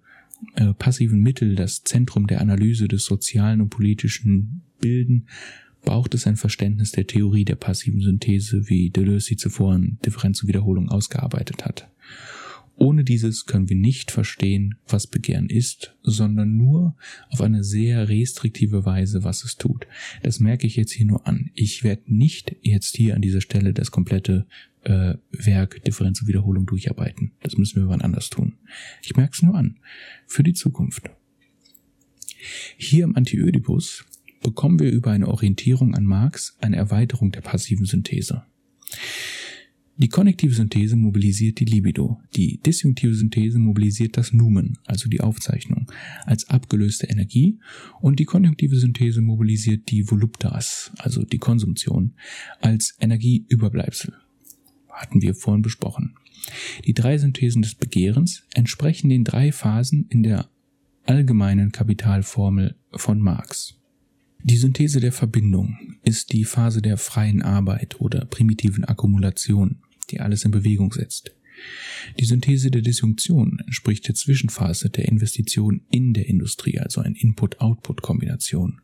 äh, 0.54 0.72
passiven 0.74 1.20
Mittel 1.20 1.54
das 1.54 1.82
Zentrum 1.82 2.26
der 2.26 2.40
Analyse 2.40 2.88
des 2.88 3.04
sozialen 3.04 3.60
und 3.60 3.70
politischen 3.70 4.62
bilden, 4.80 5.26
braucht 5.82 6.14
es 6.14 6.26
ein 6.26 6.36
Verständnis 6.36 6.92
der 6.92 7.06
Theorie 7.06 7.44
der 7.44 7.54
passiven 7.54 8.00
Synthese, 8.00 8.68
wie 8.68 8.90
Deleuze 8.90 9.26
sie 9.28 9.36
zuvor 9.36 9.74
in 9.74 9.98
Differenz 10.04 10.42
und 10.42 10.48
Wiederholung 10.48 10.90
ausgearbeitet 10.90 11.64
hat. 11.64 11.88
Ohne 12.78 13.04
dieses 13.04 13.46
können 13.46 13.70
wir 13.70 13.76
nicht 13.76 14.10
verstehen, 14.10 14.76
was 14.86 15.06
Begehren 15.06 15.48
ist, 15.48 15.96
sondern 16.02 16.56
nur 16.56 16.94
auf 17.30 17.40
eine 17.40 17.64
sehr 17.64 18.08
restriktive 18.08 18.84
Weise, 18.84 19.24
was 19.24 19.44
es 19.44 19.56
tut. 19.56 19.86
Das 20.22 20.40
merke 20.40 20.66
ich 20.66 20.76
jetzt 20.76 20.92
hier 20.92 21.06
nur 21.06 21.26
an. 21.26 21.50
Ich 21.54 21.84
werde 21.84 22.02
nicht 22.06 22.54
jetzt 22.60 22.96
hier 22.96 23.14
an 23.14 23.22
dieser 23.22 23.40
Stelle 23.40 23.72
das 23.72 23.90
komplette 23.90 24.46
äh, 24.82 25.14
Werk 25.30 25.82
Differenz 25.84 26.20
und 26.20 26.28
Wiederholung 26.28 26.66
durcharbeiten. 26.66 27.32
Das 27.42 27.56
müssen 27.56 27.80
wir 27.80 27.88
wann 27.88 28.02
anders 28.02 28.28
tun. 28.28 28.56
Ich 29.02 29.16
merke 29.16 29.32
es 29.32 29.42
nur 29.42 29.54
an. 29.54 29.78
Für 30.26 30.42
die 30.42 30.54
Zukunft. 30.54 31.10
Hier 32.76 33.04
im 33.04 33.16
Antiödipus 33.16 34.04
bekommen 34.42 34.78
wir 34.78 34.90
über 34.92 35.10
eine 35.10 35.28
Orientierung 35.28 35.94
an 35.94 36.04
Marx 36.04 36.56
eine 36.60 36.76
Erweiterung 36.76 37.32
der 37.32 37.40
passiven 37.40 37.86
Synthese. 37.86 38.44
Die 39.98 40.08
konnektive 40.08 40.54
Synthese 40.54 40.94
mobilisiert 40.94 41.58
die 41.58 41.64
Libido, 41.64 42.20
die 42.34 42.58
disjunktive 42.58 43.14
Synthese 43.14 43.58
mobilisiert 43.58 44.18
das 44.18 44.34
Numen, 44.34 44.76
also 44.84 45.08
die 45.08 45.22
Aufzeichnung, 45.22 45.90
als 46.26 46.50
abgelöste 46.50 47.06
Energie 47.06 47.58
und 48.02 48.20
die 48.20 48.26
konjunktive 48.26 48.76
Synthese 48.76 49.22
mobilisiert 49.22 49.90
die 49.90 50.10
Voluptas, 50.10 50.92
also 50.98 51.24
die 51.24 51.38
Konsumtion, 51.38 52.12
als 52.60 52.94
Energieüberbleibsel. 53.00 54.12
Hatten 54.90 55.22
wir 55.22 55.34
vorhin 55.34 55.62
besprochen. 55.62 56.14
Die 56.84 56.92
drei 56.92 57.16
Synthesen 57.16 57.62
des 57.62 57.74
Begehrens 57.74 58.44
entsprechen 58.52 59.08
den 59.08 59.24
drei 59.24 59.50
Phasen 59.50 60.06
in 60.10 60.22
der 60.22 60.50
allgemeinen 61.06 61.72
Kapitalformel 61.72 62.76
von 62.92 63.18
Marx. 63.18 63.78
Die 64.42 64.58
Synthese 64.58 65.00
der 65.00 65.12
Verbindung 65.12 65.96
ist 66.02 66.32
die 66.32 66.44
Phase 66.44 66.82
der 66.82 66.98
freien 66.98 67.42
Arbeit 67.42 68.00
oder 68.00 68.26
primitiven 68.26 68.84
Akkumulation, 68.84 69.78
die 70.10 70.20
alles 70.20 70.44
in 70.44 70.50
Bewegung 70.50 70.92
setzt. 70.92 71.32
Die 72.18 72.24
Synthese 72.24 72.70
der 72.70 72.82
Disjunktion 72.82 73.60
entspricht 73.64 74.06
der 74.08 74.14
Zwischenphase 74.14 74.90
der 74.90 75.06
Investition 75.06 75.82
in 75.90 76.12
der 76.12 76.26
Industrie, 76.26 76.78
also 76.78 77.00
ein 77.00 77.14
Input-Output-Kombination. 77.14 78.80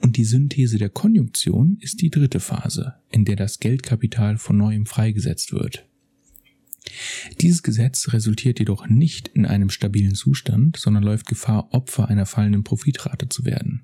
Und 0.00 0.16
die 0.16 0.24
Synthese 0.24 0.78
der 0.78 0.88
Konjunktion 0.88 1.78
ist 1.80 2.00
die 2.00 2.10
dritte 2.10 2.40
Phase, 2.40 2.94
in 3.10 3.24
der 3.24 3.36
das 3.36 3.60
Geldkapital 3.60 4.38
von 4.38 4.56
neuem 4.56 4.86
freigesetzt 4.86 5.52
wird. 5.52 5.86
Dieses 7.40 7.62
Gesetz 7.62 8.12
resultiert 8.12 8.58
jedoch 8.58 8.88
nicht 8.88 9.28
in 9.28 9.46
einem 9.46 9.70
stabilen 9.70 10.14
Zustand, 10.14 10.76
sondern 10.76 11.02
läuft 11.02 11.26
Gefahr, 11.26 11.72
Opfer 11.72 12.08
einer 12.08 12.26
fallenden 12.26 12.64
Profitrate 12.64 13.28
zu 13.28 13.44
werden. 13.44 13.82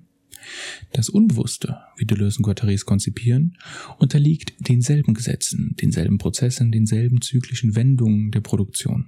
Das 0.92 1.08
Unbewusste, 1.08 1.78
wie 1.96 2.04
Deleuze 2.04 2.38
und 2.38 2.44
Guattari 2.44 2.76
konzipieren, 2.76 3.56
unterliegt 3.98 4.54
denselben 4.58 5.14
Gesetzen, 5.14 5.74
denselben 5.80 6.18
Prozessen, 6.18 6.72
denselben 6.72 7.20
zyklischen 7.20 7.74
Wendungen 7.76 8.30
der 8.30 8.40
Produktion. 8.40 9.06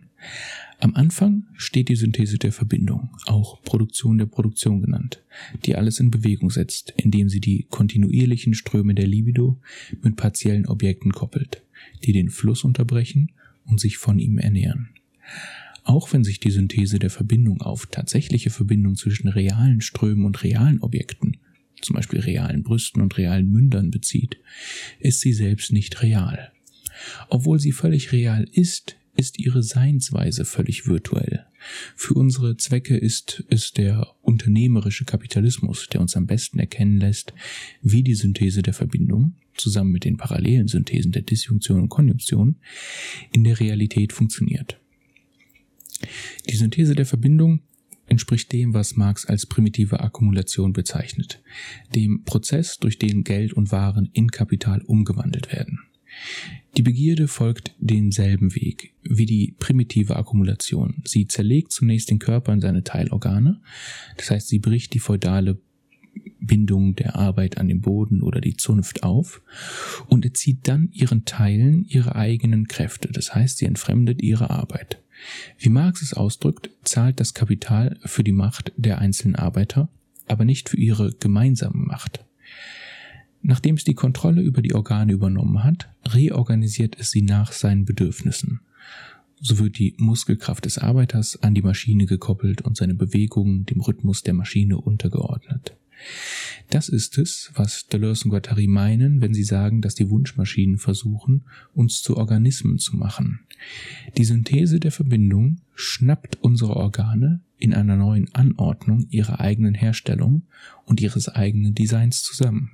Am 0.81 0.95
Anfang 0.95 1.47
steht 1.57 1.89
die 1.89 1.97
Synthese 1.97 2.39
der 2.39 2.53
Verbindung, 2.53 3.11
auch 3.27 3.63
Produktion 3.63 4.19
der 4.19 4.27
Produktion 4.27 4.81
genannt, 4.81 5.23
die 5.65 5.75
alles 5.75 5.99
in 5.99 6.11
Bewegung 6.11 6.51
setzt, 6.51 6.95
indem 6.97 7.29
sie 7.29 7.41
die 7.41 7.67
kontinuierlichen 7.69 8.55
Ströme 8.55 8.95
der 8.95 9.07
Libido 9.07 9.59
mit 10.03 10.17
partiellen 10.17 10.67
Objekten 10.67 11.13
koppelt, 11.13 11.63
die 12.05 12.13
den 12.13 12.31
Fluss 12.31 12.63
unterbrechen 12.63 13.33
und 13.65 13.81
sich 13.81 13.97
von 13.97 14.19
ihm 14.19 14.39
ernähren. 14.39 14.91
Auch 15.89 16.13
wenn 16.13 16.23
sich 16.23 16.39
die 16.39 16.51
Synthese 16.51 16.99
der 16.99 17.09
Verbindung 17.09 17.63
auf 17.63 17.87
tatsächliche 17.87 18.51
Verbindung 18.51 18.95
zwischen 18.95 19.27
realen 19.29 19.81
Strömen 19.81 20.27
und 20.27 20.43
realen 20.45 20.83
Objekten, 20.83 21.39
zum 21.81 21.97
Beispiel 21.97 22.21
realen 22.21 22.63
Brüsten 22.63 23.01
und 23.01 23.17
realen 23.17 23.51
Mündern 23.51 23.91
bezieht, 23.91 24.37
ist 25.01 25.21
sie 25.21 25.33
selbst 25.33 25.73
nicht 25.73 26.03
real. 26.03 26.53
Obwohl 27.31 27.59
sie 27.59 27.73
völlig 27.73 28.13
real 28.13 28.47
ist, 28.53 28.97
ist 29.17 29.39
ihre 29.39 29.63
Seinsweise 29.63 30.45
völlig 30.45 30.87
virtuell. 30.87 31.47
Für 31.97 32.13
unsere 32.13 32.59
Zwecke 32.59 32.99
ist 32.99 33.45
es 33.49 33.73
der 33.73 34.09
unternehmerische 34.21 35.07
Kapitalismus, 35.07 35.89
der 35.91 36.03
uns 36.03 36.17
am 36.17 36.27
besten 36.27 36.59
erkennen 36.59 36.99
lässt, 36.99 37.33
wie 37.81 38.03
die 38.03 38.15
Synthese 38.15 38.61
der 38.61 38.75
Verbindung, 38.75 39.37
zusammen 39.57 39.93
mit 39.93 40.05
den 40.05 40.19
parallelen 40.19 40.69
Synthesen 40.69 41.13
der 41.13 41.23
Disjunktion 41.23 41.81
und 41.81 41.89
Konjunktion, 41.89 42.57
in 43.33 43.43
der 43.43 43.59
Realität 43.59 44.13
funktioniert. 44.13 44.79
Die 46.49 46.57
Synthese 46.57 46.95
der 46.95 47.07
Verbindung 47.07 47.61
entspricht 48.07 48.53
dem, 48.53 48.75
was 48.75 48.97
Marx 48.97 49.27
als 49.27 49.47
primitive 49.47 50.01
Akkumulation 50.01 50.73
bezeichnet, 50.73 51.43
dem 51.95 52.25
Prozess, 52.25 52.79
durch 52.79 52.99
den 52.99 53.25
Geld 53.25 53.53
und 53.53 53.71
Waren 53.71 54.09
in 54.13 54.31
Kapital 54.31 54.83
umgewandelt 54.83 55.53
werden. 55.53 55.81
Die 56.77 56.83
Begierde 56.83 57.29
folgt 57.29 57.75
denselben 57.79 58.55
Weg 58.55 58.95
wie 59.03 59.27
die 59.27 59.55
primitive 59.59 60.17
Akkumulation. 60.17 61.03
Sie 61.05 61.27
zerlegt 61.27 61.73
zunächst 61.73 62.11
den 62.11 62.19
Körper 62.19 62.53
in 62.53 62.61
seine 62.61 62.83
Teilorgane, 62.83 63.61
das 64.17 64.31
heißt, 64.31 64.49
sie 64.49 64.59
bricht 64.59 64.95
die 64.95 65.01
feudale 65.01 65.61
Bindung 66.41 66.95
der 66.95 67.17
Arbeit 67.17 67.59
an 67.59 67.69
den 67.69 67.81
Boden 67.81 68.23
oder 68.23 68.41
die 68.41 68.57
Zunft 68.57 69.03
auf 69.03 69.43
und 70.07 70.25
erzieht 70.25 70.67
dann 70.67 70.89
ihren 70.93 71.25
Teilen 71.25 71.85
ihre 71.85 72.17
eigenen 72.17 72.69
Kräfte, 72.69 73.09
das 73.13 73.35
heißt, 73.35 73.59
sie 73.59 73.67
entfremdet 73.67 74.23
ihre 74.23 74.51
Arbeit. 74.51 75.03
Wie 75.59 75.69
Marx 75.69 76.03
es 76.03 76.15
ausdrückt, 76.15 76.71
zahlt 76.85 77.21
das 77.21 77.35
Kapital 77.35 77.99
für 78.05 78.25
die 78.25 78.33
Macht 78.33 78.73
der 78.77 78.99
einzelnen 78.99 79.37
Arbeiter, 79.37 79.89
aber 80.27 80.45
nicht 80.45 80.69
für 80.69 80.77
ihre 80.77 81.13
gemeinsame 81.13 81.79
Macht. 81.79 82.25
Nachdem 83.43 83.77
es 83.77 83.85
die 83.85 83.95
Kontrolle 83.95 84.43
über 84.43 84.63
die 84.63 84.75
Organe 84.75 85.13
übernommen 85.13 85.63
hat, 85.63 85.89
reorganisiert 86.09 86.97
es 86.99 87.11
sie 87.11 87.23
nach 87.23 87.53
seinen 87.53 87.85
Bedürfnissen. 87.85 88.61
So 89.41 89.59
wird 89.59 89.79
die 89.79 89.95
Muskelkraft 89.99 90.65
des 90.65 90.79
Arbeiters 90.79 91.41
an 91.43 91.55
die 91.55 91.63
Maschine 91.63 92.07
gekoppelt 92.07 92.63
und 92.63 92.77
seine 92.77 92.95
Bewegungen 92.95 93.65
dem 93.67 93.81
Rhythmus 93.81 94.23
der 94.23 94.35
Maschine 94.35 94.79
untergeordnet. 94.79 95.77
Das 96.71 96.89
ist 96.89 97.19
es, 97.19 97.51
was 97.55 97.87
Deleuze 97.87 98.25
und 98.25 98.31
Guattari 98.31 98.67
meinen, 98.67 99.21
wenn 99.21 99.35
sie 99.35 99.45
sagen, 99.45 99.81
dass 99.81 99.95
die 99.95 100.11
Wunschmaschinen 100.11 100.79
versuchen, 100.79 101.45
uns 101.73 102.03
zu 102.03 102.17
Organismen 102.17 102.79
zu 102.79 102.97
machen. 102.97 103.41
Die 104.17 104.25
Synthese 104.25 104.81
der 104.81 104.93
Verbindung 104.93 105.61
schnappt 105.75 106.37
unsere 106.43 106.77
Organe 106.77 107.41
in 107.59 107.75
einer 107.75 107.97
neuen 107.97 108.33
Anordnung 108.35 109.07
ihrer 109.11 109.41
eigenen 109.41 109.75
Herstellung 109.75 110.43
und 110.85 111.01
ihres 111.01 111.29
eigenen 111.29 111.75
Designs 111.75 112.23
zusammen. 112.23 112.73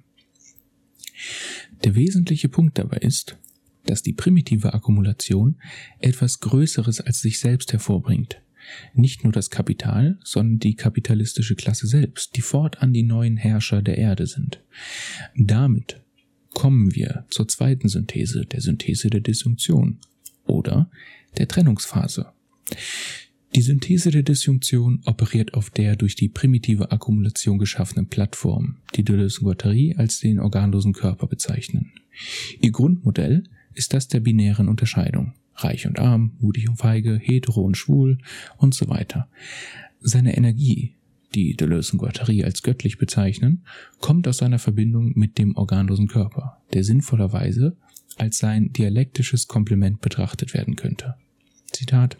Der 1.84 1.94
wesentliche 1.94 2.48
Punkt 2.48 2.78
dabei 2.78 2.98
ist, 2.98 3.38
dass 3.86 4.02
die 4.02 4.12
primitive 4.12 4.74
Akkumulation 4.74 5.56
etwas 6.00 6.40
Größeres 6.40 7.00
als 7.00 7.20
sich 7.20 7.38
selbst 7.38 7.72
hervorbringt, 7.72 8.40
nicht 8.94 9.24
nur 9.24 9.32
das 9.32 9.50
Kapital, 9.50 10.18
sondern 10.24 10.58
die 10.58 10.74
kapitalistische 10.74 11.54
Klasse 11.54 11.86
selbst, 11.86 12.36
die 12.36 12.40
fortan 12.40 12.92
die 12.92 13.02
neuen 13.02 13.36
Herrscher 13.36 13.82
der 13.82 13.98
Erde 13.98 14.26
sind. 14.26 14.62
Damit 15.36 16.00
kommen 16.52 16.94
wir 16.94 17.24
zur 17.30 17.48
zweiten 17.48 17.88
Synthese, 17.88 18.46
der 18.46 18.60
Synthese 18.60 19.10
der 19.10 19.20
Disjunktion 19.20 19.98
oder 20.46 20.90
der 21.36 21.48
Trennungsphase. 21.48 22.32
Die 23.54 23.62
Synthese 23.62 24.10
der 24.10 24.24
Disjunktion 24.24 25.00
operiert 25.04 25.54
auf 25.54 25.70
der 25.70 25.94
durch 25.94 26.16
die 26.16 26.28
primitive 26.28 26.90
Akkumulation 26.90 27.58
geschaffenen 27.58 28.08
Plattform, 28.08 28.78
die 28.96 29.04
Deleuze 29.04 29.40
und 29.40 29.44
Guattari 29.44 29.94
als 29.96 30.18
den 30.18 30.40
organlosen 30.40 30.92
Körper 30.92 31.28
bezeichnen. 31.28 31.92
Ihr 32.60 32.72
Grundmodell 32.72 33.44
ist 33.72 33.94
das 33.94 34.08
der 34.08 34.20
binären 34.20 34.68
Unterscheidung 34.68 35.34
reich 35.56 35.86
und 35.86 35.98
arm, 35.98 36.32
mutig 36.40 36.68
und 36.68 36.76
feige, 36.76 37.18
hetero 37.20 37.62
und 37.62 37.76
schwul 37.76 38.18
und 38.56 38.74
so 38.74 38.88
weiter. 38.88 39.28
Seine 40.00 40.36
Energie, 40.36 40.94
die 41.34 41.56
Deleuze 41.56 41.92
und 41.92 41.98
Guattari 41.98 42.44
als 42.44 42.62
göttlich 42.62 42.98
bezeichnen, 42.98 43.64
kommt 44.00 44.28
aus 44.28 44.38
seiner 44.38 44.58
Verbindung 44.58 45.12
mit 45.14 45.38
dem 45.38 45.56
organlosen 45.56 46.08
Körper, 46.08 46.62
der 46.72 46.84
sinnvollerweise 46.84 47.76
als 48.16 48.38
sein 48.38 48.72
dialektisches 48.72 49.48
Komplement 49.48 50.00
betrachtet 50.00 50.54
werden 50.54 50.76
könnte. 50.76 51.16
Zitat 51.72 52.18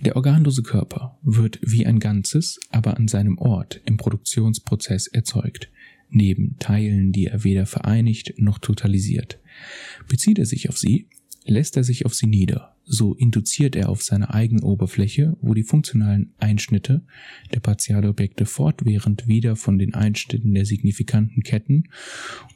der 0.00 0.16
organlose 0.16 0.62
Körper 0.62 1.18
wird 1.22 1.58
wie 1.62 1.86
ein 1.86 2.00
Ganzes, 2.00 2.58
aber 2.70 2.96
an 2.96 3.08
seinem 3.08 3.38
Ort 3.38 3.80
im 3.84 3.96
Produktionsprozess 3.96 5.06
erzeugt, 5.06 5.70
neben 6.10 6.56
Teilen, 6.58 7.12
die 7.12 7.26
er 7.26 7.44
weder 7.44 7.66
vereinigt 7.66 8.34
noch 8.36 8.58
totalisiert. 8.58 9.38
Bezieht 10.08 10.38
er 10.38 10.46
sich 10.46 10.68
auf 10.68 10.78
sie, 10.78 11.08
lässt 11.44 11.76
er 11.76 11.84
sich 11.84 12.06
auf 12.06 12.14
sie 12.14 12.26
nieder, 12.26 12.74
so 12.84 13.14
induziert 13.14 13.76
er 13.76 13.88
auf 13.88 14.02
seine 14.02 14.32
eigene 14.32 14.62
Oberfläche, 14.62 15.36
wo 15.40 15.54
die 15.54 15.62
funktionalen 15.62 16.32
Einschnitte 16.38 17.02
der 17.52 17.60
Partialobjekte 17.60 18.46
fortwährend 18.46 19.26
wieder 19.26 19.56
von 19.56 19.78
den 19.78 19.94
Einschnitten 19.94 20.54
der 20.54 20.66
signifikanten 20.66 21.42
Ketten 21.42 21.84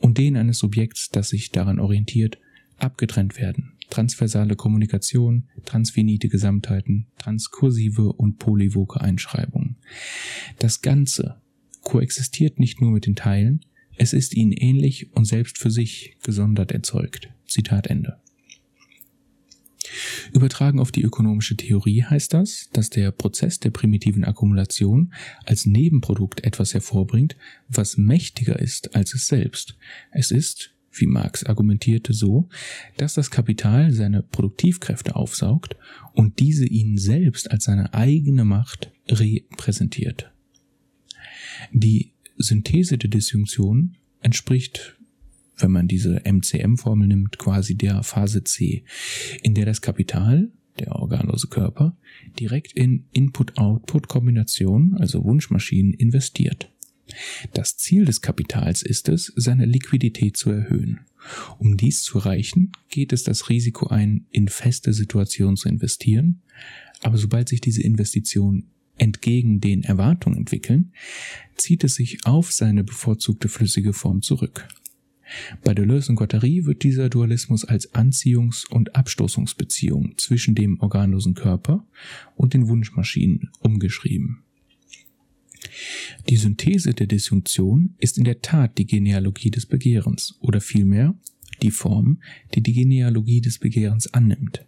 und 0.01 0.19
denen 0.19 0.37
eines 0.37 0.59
Subjekts, 0.59 1.11
das 1.11 1.31
sich 1.31 1.51
daran 1.51 1.79
orientiert, 1.79 2.39
abgetrennt 2.79 3.39
werden. 3.39 3.73
Transversale 3.91 4.55
Kommunikation, 4.55 5.45
transfinite 5.65 6.29
Gesamtheiten, 6.29 7.07
transkursive 7.19 8.13
und 8.13 8.39
polyvoke 8.39 9.01
Einschreibungen. 9.01 9.77
Das 10.59 10.83
Ganze 10.83 11.41
koexistiert 11.83 12.59
nicht 12.59 12.81
nur 12.81 12.91
mit 12.91 13.07
den 13.07 13.17
Teilen, 13.17 13.61
es 13.97 14.13
ist 14.13 14.35
ihnen 14.35 14.53
ähnlich 14.53 15.13
und 15.15 15.25
selbst 15.25 15.59
für 15.59 15.71
sich 15.71 16.17
gesondert 16.23 16.71
erzeugt. 16.71 17.31
Zitat 17.47 17.89
Ende. 17.89 18.19
Übertragen 20.33 20.81
auf 20.81 20.93
die 20.93 21.03
ökonomische 21.03 21.57
Theorie 21.57 22.03
heißt 22.03 22.35
das, 22.35 22.69
dass 22.73 22.91
der 22.91 23.11
Prozess 23.11 23.61
der 23.61 23.71
primitiven 23.71 24.25
Akkumulation 24.25 25.13
als 25.45 25.67
Nebenprodukt 25.67 26.45
etwas 26.45 26.75
hervorbringt, 26.75 27.37
was 27.69 27.97
mächtiger 27.97 28.59
ist 28.59 28.95
als 28.95 29.15
es 29.15 29.27
selbst. 29.27 29.77
Es 30.11 30.31
ist, 30.31 30.75
wie 30.93 31.07
Marx 31.07 31.45
argumentierte, 31.45 32.13
so, 32.13 32.49
dass 32.97 33.15
das 33.15 33.31
Kapital 33.31 33.93
seine 33.93 34.23
Produktivkräfte 34.23 35.17
aufsaugt 35.17 35.77
und 36.13 36.39
diese 36.39 36.67
ihnen 36.67 36.99
selbst 36.99 37.51
als 37.51 37.65
seine 37.65 37.95
eigene 37.95 38.45
Macht 38.45 38.91
repräsentiert. 39.09 40.33
Die 41.73 42.13
Synthese 42.37 42.99
der 42.99 43.11
Disjunktion 43.11 43.97
entspricht 44.21 44.98
wenn 45.59 45.71
man 45.71 45.89
diese 45.89 46.23
MCM-Formel 46.25 47.09
nimmt, 47.09 47.39
quasi 47.39 47.77
der 47.77 48.03
Phase 48.03 48.45
C, 48.45 48.85
in 49.43 49.55
der 49.55 49.67
das 49.67 49.81
Kapital, 49.81 50.51
der 50.79 50.95
organlose 50.97 51.49
Körper, 51.49 51.97
direkt 52.39 52.73
in 52.73 53.07
Input-Output-Kombination, 53.13 54.97
also 54.99 55.25
Wunschmaschinen, 55.25 55.93
investiert. 55.93 56.71
Das 57.55 57.77
Ziel 57.77 58.05
des 58.05 58.21
Kapitals 58.21 58.83
ist 58.83 59.09
es, 59.09 59.33
seine 59.35 59.65
Liquidität 59.65 60.37
zu 60.37 60.51
erhöhen. 60.51 61.01
Um 61.59 61.77
dies 61.77 62.03
zu 62.03 62.19
erreichen, 62.19 62.73
geht 62.91 63.13
es 63.13 63.25
das 63.25 63.49
Risiko 63.49 63.89
ein, 63.89 64.27
in 64.31 64.49
feste 64.49 64.93
Situationen 64.93 65.57
zu 65.57 65.69
investieren, 65.69 66.43
aber 67.03 67.17
sobald 67.17 67.49
sich 67.49 67.61
diese 67.61 67.83
Investitionen 67.83 68.71
entgegen 68.97 69.61
den 69.61 69.85
Erwartungen 69.85 70.37
entwickeln, 70.37 70.93
zieht 71.57 71.85
es 71.85 71.95
sich 71.95 72.27
auf 72.27 72.53
seine 72.53 72.85
bevorzugte 72.85 73.49
flüssige 73.49 73.93
Form 73.93 74.23
zurück. 74.23 74.69
Bei 75.65 75.75
Deleuze 75.75 76.11
und 76.11 76.17
Guattari 76.17 76.65
wird 76.65 76.83
dieser 76.83 77.09
Dualismus 77.09 77.65
als 77.65 77.93
Anziehungs- 77.95 78.67
und 78.69 78.95
Abstoßungsbeziehung 78.95 80.15
zwischen 80.17 80.55
dem 80.55 80.81
organlosen 80.81 81.35
Körper 81.35 81.87
und 82.37 82.55
den 82.55 82.69
Wunschmaschinen 82.69 83.51
umgeschrieben. 83.61 84.43
Die 86.29 86.37
Synthese 86.37 86.95
der 86.95 87.07
Disjunktion 87.07 87.95
ist 87.99 88.19
in 88.19 88.25
der 88.25 88.41
Tat 88.41 88.79
die 88.79 88.87
Genealogie 88.87 89.51
des 89.51 89.67
Begehrens 89.67 90.37
oder 90.41 90.61
vielmehr 90.61 91.15
die 91.63 91.71
Form, 91.71 92.21
die 92.55 92.63
die 92.63 92.73
Genealogie 92.73 93.41
des 93.41 93.59
Begehrens 93.59 94.13
annimmt. 94.13 94.65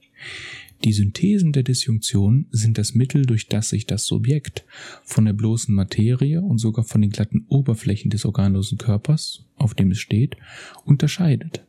Die 0.85 0.93
Synthesen 0.95 1.53
der 1.53 1.63
Disjunktion 1.63 2.47
sind 2.51 2.79
das 2.79 2.95
Mittel, 2.95 3.27
durch 3.27 3.49
das 3.49 3.69
sich 3.69 3.87
das 3.87 4.07
Subjekt 4.07 4.65
von 5.05 5.27
der 5.27 5.35
bloßen 5.35 5.75
Materie 5.75 6.41
und 6.41 6.57
sogar 6.57 6.85
von 6.85 7.03
den 7.03 7.11
glatten 7.11 7.45
Oberflächen 7.49 8.11
des 8.11 8.25
organlosen 8.25 8.79
Körpers, 8.79 9.45
auf 9.57 9.75
dem 9.75 9.91
es 9.91 9.99
steht, 9.99 10.37
unterscheidet. 10.87 11.67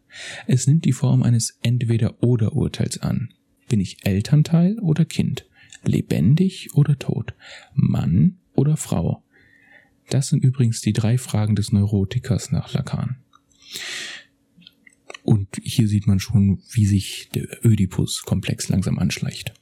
Es 0.48 0.66
nimmt 0.66 0.86
die 0.86 0.94
Form 0.94 1.24
eines 1.24 1.58
Entweder-oder-Urteils 1.62 3.00
an. 3.00 3.34
Bin 3.68 3.82
ich 3.82 4.06
Elternteil 4.06 4.80
oder 4.80 5.04
Kind? 5.04 5.46
Lebendig 5.84 6.70
oder 6.74 6.98
tot? 6.98 7.34
Mann 7.74 8.38
oder 8.54 8.78
Frau? 8.78 9.24
Das 10.10 10.30
sind 10.30 10.44
übrigens 10.44 10.82
die 10.82 10.94
drei 10.94 11.18
Fragen 11.18 11.56
des 11.56 11.72
Neurotikers 11.72 12.52
nach 12.52 12.74
Lacan. 12.74 13.18
Und 15.24 15.48
hier 15.62 15.88
sieht 15.88 16.08
man 16.08 16.20
schon, 16.20 16.62
wie 16.72 16.86
sich 16.86 17.30
der 17.34 17.66
Ödipus-Komplex 17.66 18.70
langsam 18.70 18.98
anschleicht. 19.00 19.54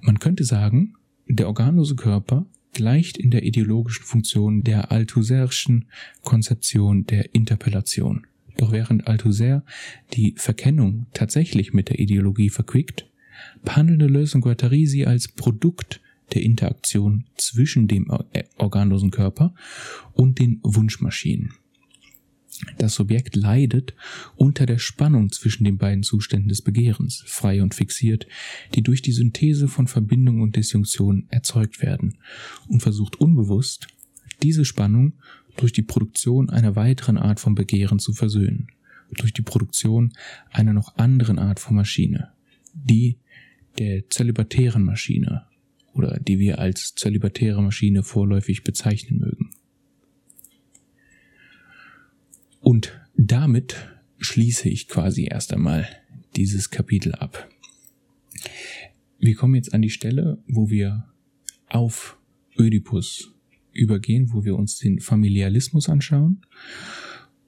Man 0.00 0.18
könnte 0.18 0.44
sagen, 0.44 0.94
der 1.28 1.48
organlose 1.48 1.96
Körper 1.96 2.46
gleicht 2.72 3.16
in 3.16 3.30
der 3.30 3.42
ideologischen 3.42 4.04
Funktion 4.04 4.62
der 4.62 4.92
Althusserschen 4.92 5.86
Konzeption 6.22 7.06
der 7.06 7.34
Interpellation. 7.34 8.26
Doch 8.58 8.70
während 8.72 9.06
Althusser 9.06 9.64
die 10.12 10.34
Verkennung 10.36 11.06
tatsächlich 11.12 11.72
mit 11.72 11.88
der 11.88 11.98
Ideologie 11.98 12.50
verquickt, 12.50 13.10
behandeln 13.64 13.98
Deleuze 13.98 14.36
und 14.36 14.42
Guattari 14.42 14.86
sie 14.86 15.06
als 15.06 15.28
Produkt 15.28 16.00
der 16.32 16.42
Interaktion 16.42 17.24
zwischen 17.36 17.86
dem 17.88 18.10
organlosen 18.56 19.10
Körper 19.10 19.54
und 20.12 20.38
den 20.38 20.60
Wunschmaschinen. 20.62 21.54
Das 22.78 22.94
Subjekt 22.94 23.36
leidet 23.36 23.94
unter 24.36 24.66
der 24.66 24.78
Spannung 24.78 25.30
zwischen 25.32 25.64
den 25.64 25.78
beiden 25.78 26.02
Zuständen 26.02 26.48
des 26.48 26.62
Begehrens, 26.62 27.22
frei 27.26 27.62
und 27.62 27.74
fixiert, 27.74 28.26
die 28.74 28.82
durch 28.82 29.02
die 29.02 29.12
Synthese 29.12 29.68
von 29.68 29.86
Verbindung 29.86 30.40
und 30.40 30.56
Disjunktion 30.56 31.26
erzeugt 31.30 31.82
werden, 31.82 32.18
und 32.68 32.80
versucht 32.80 33.16
unbewusst, 33.16 33.88
diese 34.42 34.64
Spannung 34.64 35.14
durch 35.56 35.72
die 35.72 35.82
Produktion 35.82 36.50
einer 36.50 36.76
weiteren 36.76 37.16
Art 37.16 37.40
von 37.40 37.54
Begehren 37.54 37.98
zu 37.98 38.12
versöhnen, 38.12 38.68
durch 39.16 39.32
die 39.32 39.42
Produktion 39.42 40.12
einer 40.50 40.72
noch 40.72 40.96
anderen 40.96 41.38
Art 41.38 41.60
von 41.60 41.76
Maschine, 41.76 42.32
die 42.74 43.18
der 43.78 44.08
zölibatären 44.08 44.84
Maschine 44.84 45.46
oder 45.92 46.18
die 46.20 46.38
wir 46.38 46.58
als 46.58 46.94
zölibatäre 46.94 47.62
Maschine 47.62 48.02
vorläufig 48.02 48.64
bezeichnen 48.64 49.18
mögen. 49.18 49.45
Und 52.66 53.00
damit 53.16 53.76
schließe 54.18 54.68
ich 54.68 54.88
quasi 54.88 55.28
erst 55.30 55.52
einmal 55.52 55.86
dieses 56.34 56.68
Kapitel 56.68 57.14
ab. 57.14 57.48
Wir 59.20 59.36
kommen 59.36 59.54
jetzt 59.54 59.72
an 59.72 59.82
die 59.82 59.90
Stelle, 59.90 60.42
wo 60.48 60.68
wir 60.68 61.06
auf 61.68 62.18
Ödipus 62.58 63.32
übergehen, 63.72 64.32
wo 64.32 64.44
wir 64.44 64.56
uns 64.56 64.78
den 64.78 64.98
Familialismus 64.98 65.88
anschauen. 65.88 66.44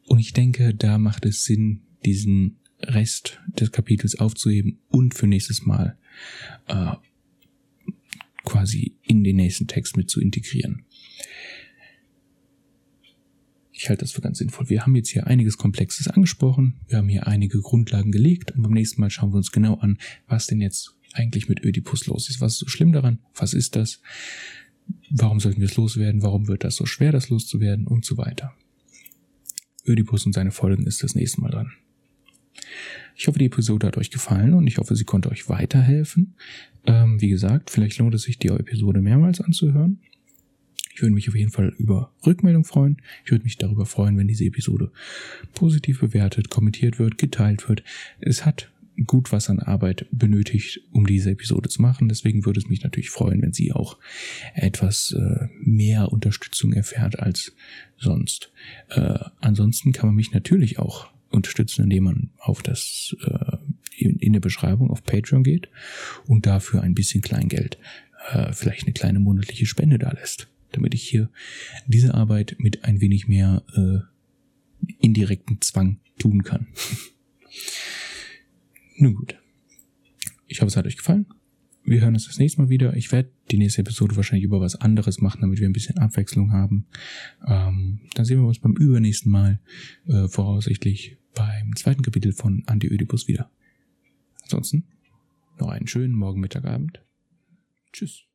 Und 0.07 0.21
ich 0.21 0.35
denke, 0.35 0.73
da 0.73 0.99
macht 0.99 1.27
es 1.27 1.45
Sinn, 1.45 1.81
diesen 2.05 2.61
Rest 2.81 3.41
des 3.49 3.73
Kapitels 3.73 4.21
aufzuheben 4.21 4.79
und 4.87 5.17
für 5.17 5.27
nächstes 5.27 5.67
Mal 5.67 5.99
äh, 6.69 6.93
quasi 8.45 8.97
in 9.03 9.25
den 9.25 9.35
nächsten 9.35 9.67
Text 9.67 9.97
mit 9.97 10.11
zu 10.11 10.21
integrieren. 10.21 10.85
Ich 13.81 13.89
halte 13.89 14.01
das 14.01 14.11
für 14.11 14.21
ganz 14.21 14.39
sinnvoll. 14.39 14.69
Wir 14.69 14.83
haben 14.83 14.97
jetzt 14.97 15.11
hier 15.11 15.29
einiges 15.29 15.57
Komplexes 15.57 16.09
angesprochen. 16.09 16.81
Wir 16.89 16.99
haben 16.99 17.09
hier 17.09 17.29
einige 17.29 17.61
Grundlagen 17.61 18.11
gelegt 18.11 18.51
und 18.51 18.63
beim 18.63 18.73
nächsten 18.73 19.01
Mal 19.01 19.09
schauen 19.09 19.31
wir 19.31 19.37
uns 19.37 19.53
genau 19.53 19.75
an, 19.75 19.99
was 20.27 20.49
denn 20.49 20.61
jetzt 20.61 20.97
eigentlich 21.13 21.49
mit 21.49 21.65
Ödipus 21.65 22.07
los 22.07 22.29
ist. 22.29 22.41
Was 22.41 22.55
ist 22.55 22.59
so 22.59 22.67
schlimm 22.67 22.91
daran? 22.91 23.21
Was 23.37 23.55
ist 23.55 23.77
das? 23.77 24.01
Warum 25.11 25.39
sollten 25.39 25.61
wir 25.61 25.69
es 25.69 25.77
loswerden? 25.77 26.23
Warum 26.23 26.49
wird 26.49 26.65
das 26.65 26.75
so 26.75 26.87
schwer, 26.87 27.13
das 27.13 27.29
loszuwerden? 27.29 27.87
Und 27.87 28.05
so 28.05 28.17
weiter. 28.17 28.53
Ödipus 29.87 30.27
und 30.27 30.33
seine 30.33 30.51
Folgen 30.51 30.85
ist 30.85 31.05
das 31.05 31.15
nächste 31.15 31.41
Mal 31.41 31.51
dran. 31.51 31.71
Ich 33.15 33.29
hoffe, 33.29 33.39
die 33.39 33.47
Episode 33.47 33.87
hat 33.87 33.97
euch 33.97 34.11
gefallen 34.11 34.55
und 34.55 34.67
ich 34.67 34.79
hoffe, 34.79 34.97
sie 34.97 35.05
konnte 35.05 35.31
euch 35.31 35.49
weiterhelfen. 35.49 36.35
Ähm, 36.85 37.21
wie 37.21 37.29
gesagt, 37.29 37.71
vielleicht 37.71 37.99
lohnt 37.99 38.15
es 38.17 38.23
sich, 38.23 38.41
die 38.41 38.49
Episode 38.49 39.03
mehrmals 39.03 39.41
anzuhören. 39.41 40.01
Ich 40.99 41.03
würde 41.03 41.15
mich 41.15 41.29
auf 41.29 41.37
jeden 41.37 41.53
Fall 41.53 41.73
über 41.79 42.13
Rückmeldung 42.27 42.65
freuen. 42.65 42.97
Ich 43.25 43.31
würde 43.31 43.45
mich 43.45 43.57
darüber 43.57 43.87
freuen, 43.87 44.19
wenn 44.19 44.27
diese 44.27 44.45
Episode 44.45 44.91
positiv 45.55 46.01
bewertet, 46.01 46.51
kommentiert 46.51 46.99
wird, 46.99 47.19
geteilt 47.19 47.69
wird. 47.69 47.85
Es 48.19 48.45
hat 48.45 48.73
gut 49.07 49.31
was 49.31 49.49
an 49.49 49.61
Arbeit 49.61 50.07
benötigt, 50.11 50.81
um 50.91 51.07
diese 51.07 51.31
Episode 51.31 51.69
zu 51.69 51.83
machen. 51.83 52.09
Deswegen 52.09 52.45
würde 52.45 52.59
es 52.59 52.69
mich 52.69 52.83
natürlich 52.83 53.11
freuen, 53.11 53.43
wenn 53.43 53.53
sie 53.53 53.71
auch 53.71 53.97
etwas 54.55 55.13
äh, 55.13 55.47
mehr 55.61 56.11
Unterstützung 56.11 56.73
erfährt 56.73 57.21
als 57.21 57.55
sonst. 57.97 58.51
Äh, 58.89 59.21
ansonsten 59.41 59.93
kann 59.93 60.09
man 60.09 60.17
mich 60.17 60.33
natürlich 60.33 60.81
auch 60.81 61.07
unterstützen, 61.31 61.85
indem 61.85 62.03
man 62.03 62.31
auf 62.39 62.61
das 62.65 63.15
äh, 63.25 63.57
in, 63.97 64.17
in 64.17 64.33
der 64.33 64.41
Beschreibung 64.41 64.91
auf 64.91 65.05
Patreon 65.05 65.45
geht 65.45 65.69
und 66.27 66.45
dafür 66.45 66.83
ein 66.83 66.95
bisschen 66.95 67.23
Kleingeld, 67.23 67.79
äh, 68.33 68.53
vielleicht 68.53 68.83
eine 68.83 68.95
kleine 68.95 69.21
monatliche 69.21 69.67
Spende 69.67 70.01
da 70.01 70.11
lässt 70.11 70.49
damit 70.73 70.95
ich 70.95 71.03
hier 71.03 71.31
diese 71.87 72.15
Arbeit 72.15 72.57
mit 72.59 72.85
ein 72.85 73.01
wenig 73.01 73.29
mehr 73.29 73.65
äh, 73.75 73.99
indirekten 75.01 75.61
Zwang 75.61 76.01
tun 76.19 76.43
kann. 76.43 76.67
Nun 78.97 79.15
gut. 79.15 79.39
Ich 80.47 80.61
hoffe, 80.61 80.69
es 80.69 80.77
hat 80.77 80.87
euch 80.87 80.97
gefallen. 80.97 81.27
Wir 81.85 82.03
hören 82.03 82.15
uns 82.15 82.27
das 82.27 82.39
nächste 82.39 82.61
Mal 82.61 82.69
wieder. 82.69 82.95
Ich 82.97 83.13
werde 83.13 83.31
die 83.51 83.57
nächste 83.57 83.81
Episode 83.81 84.17
wahrscheinlich 84.17 84.45
über 84.45 84.61
was 84.61 84.77
anderes 84.77 85.21
machen, 85.21 85.41
damit 85.41 85.59
wir 85.59 85.69
ein 85.69 85.73
bisschen 85.73 85.99
Abwechslung 85.99 86.53
haben. 86.53 86.87
Ähm, 87.47 88.01
dann 88.15 88.25
sehen 88.25 88.41
wir 88.41 88.47
uns 88.47 88.59
beim 88.59 88.77
übernächsten 88.77 89.33
Mal 89.33 89.61
äh, 90.07 90.29
voraussichtlich 90.29 91.17
beim 91.35 91.75
zweiten 91.77 92.03
Kapitel 92.03 92.33
von 92.33 92.63
Anti-Ödipus 92.67 93.29
wieder. 93.29 93.51
Ansonsten 94.43 94.85
noch 95.59 95.69
einen 95.69 95.87
schönen 95.87 96.15
Morgen, 96.15 96.41
Mittag, 96.41 96.65
Abend. 96.65 97.03
Tschüss. 97.93 98.28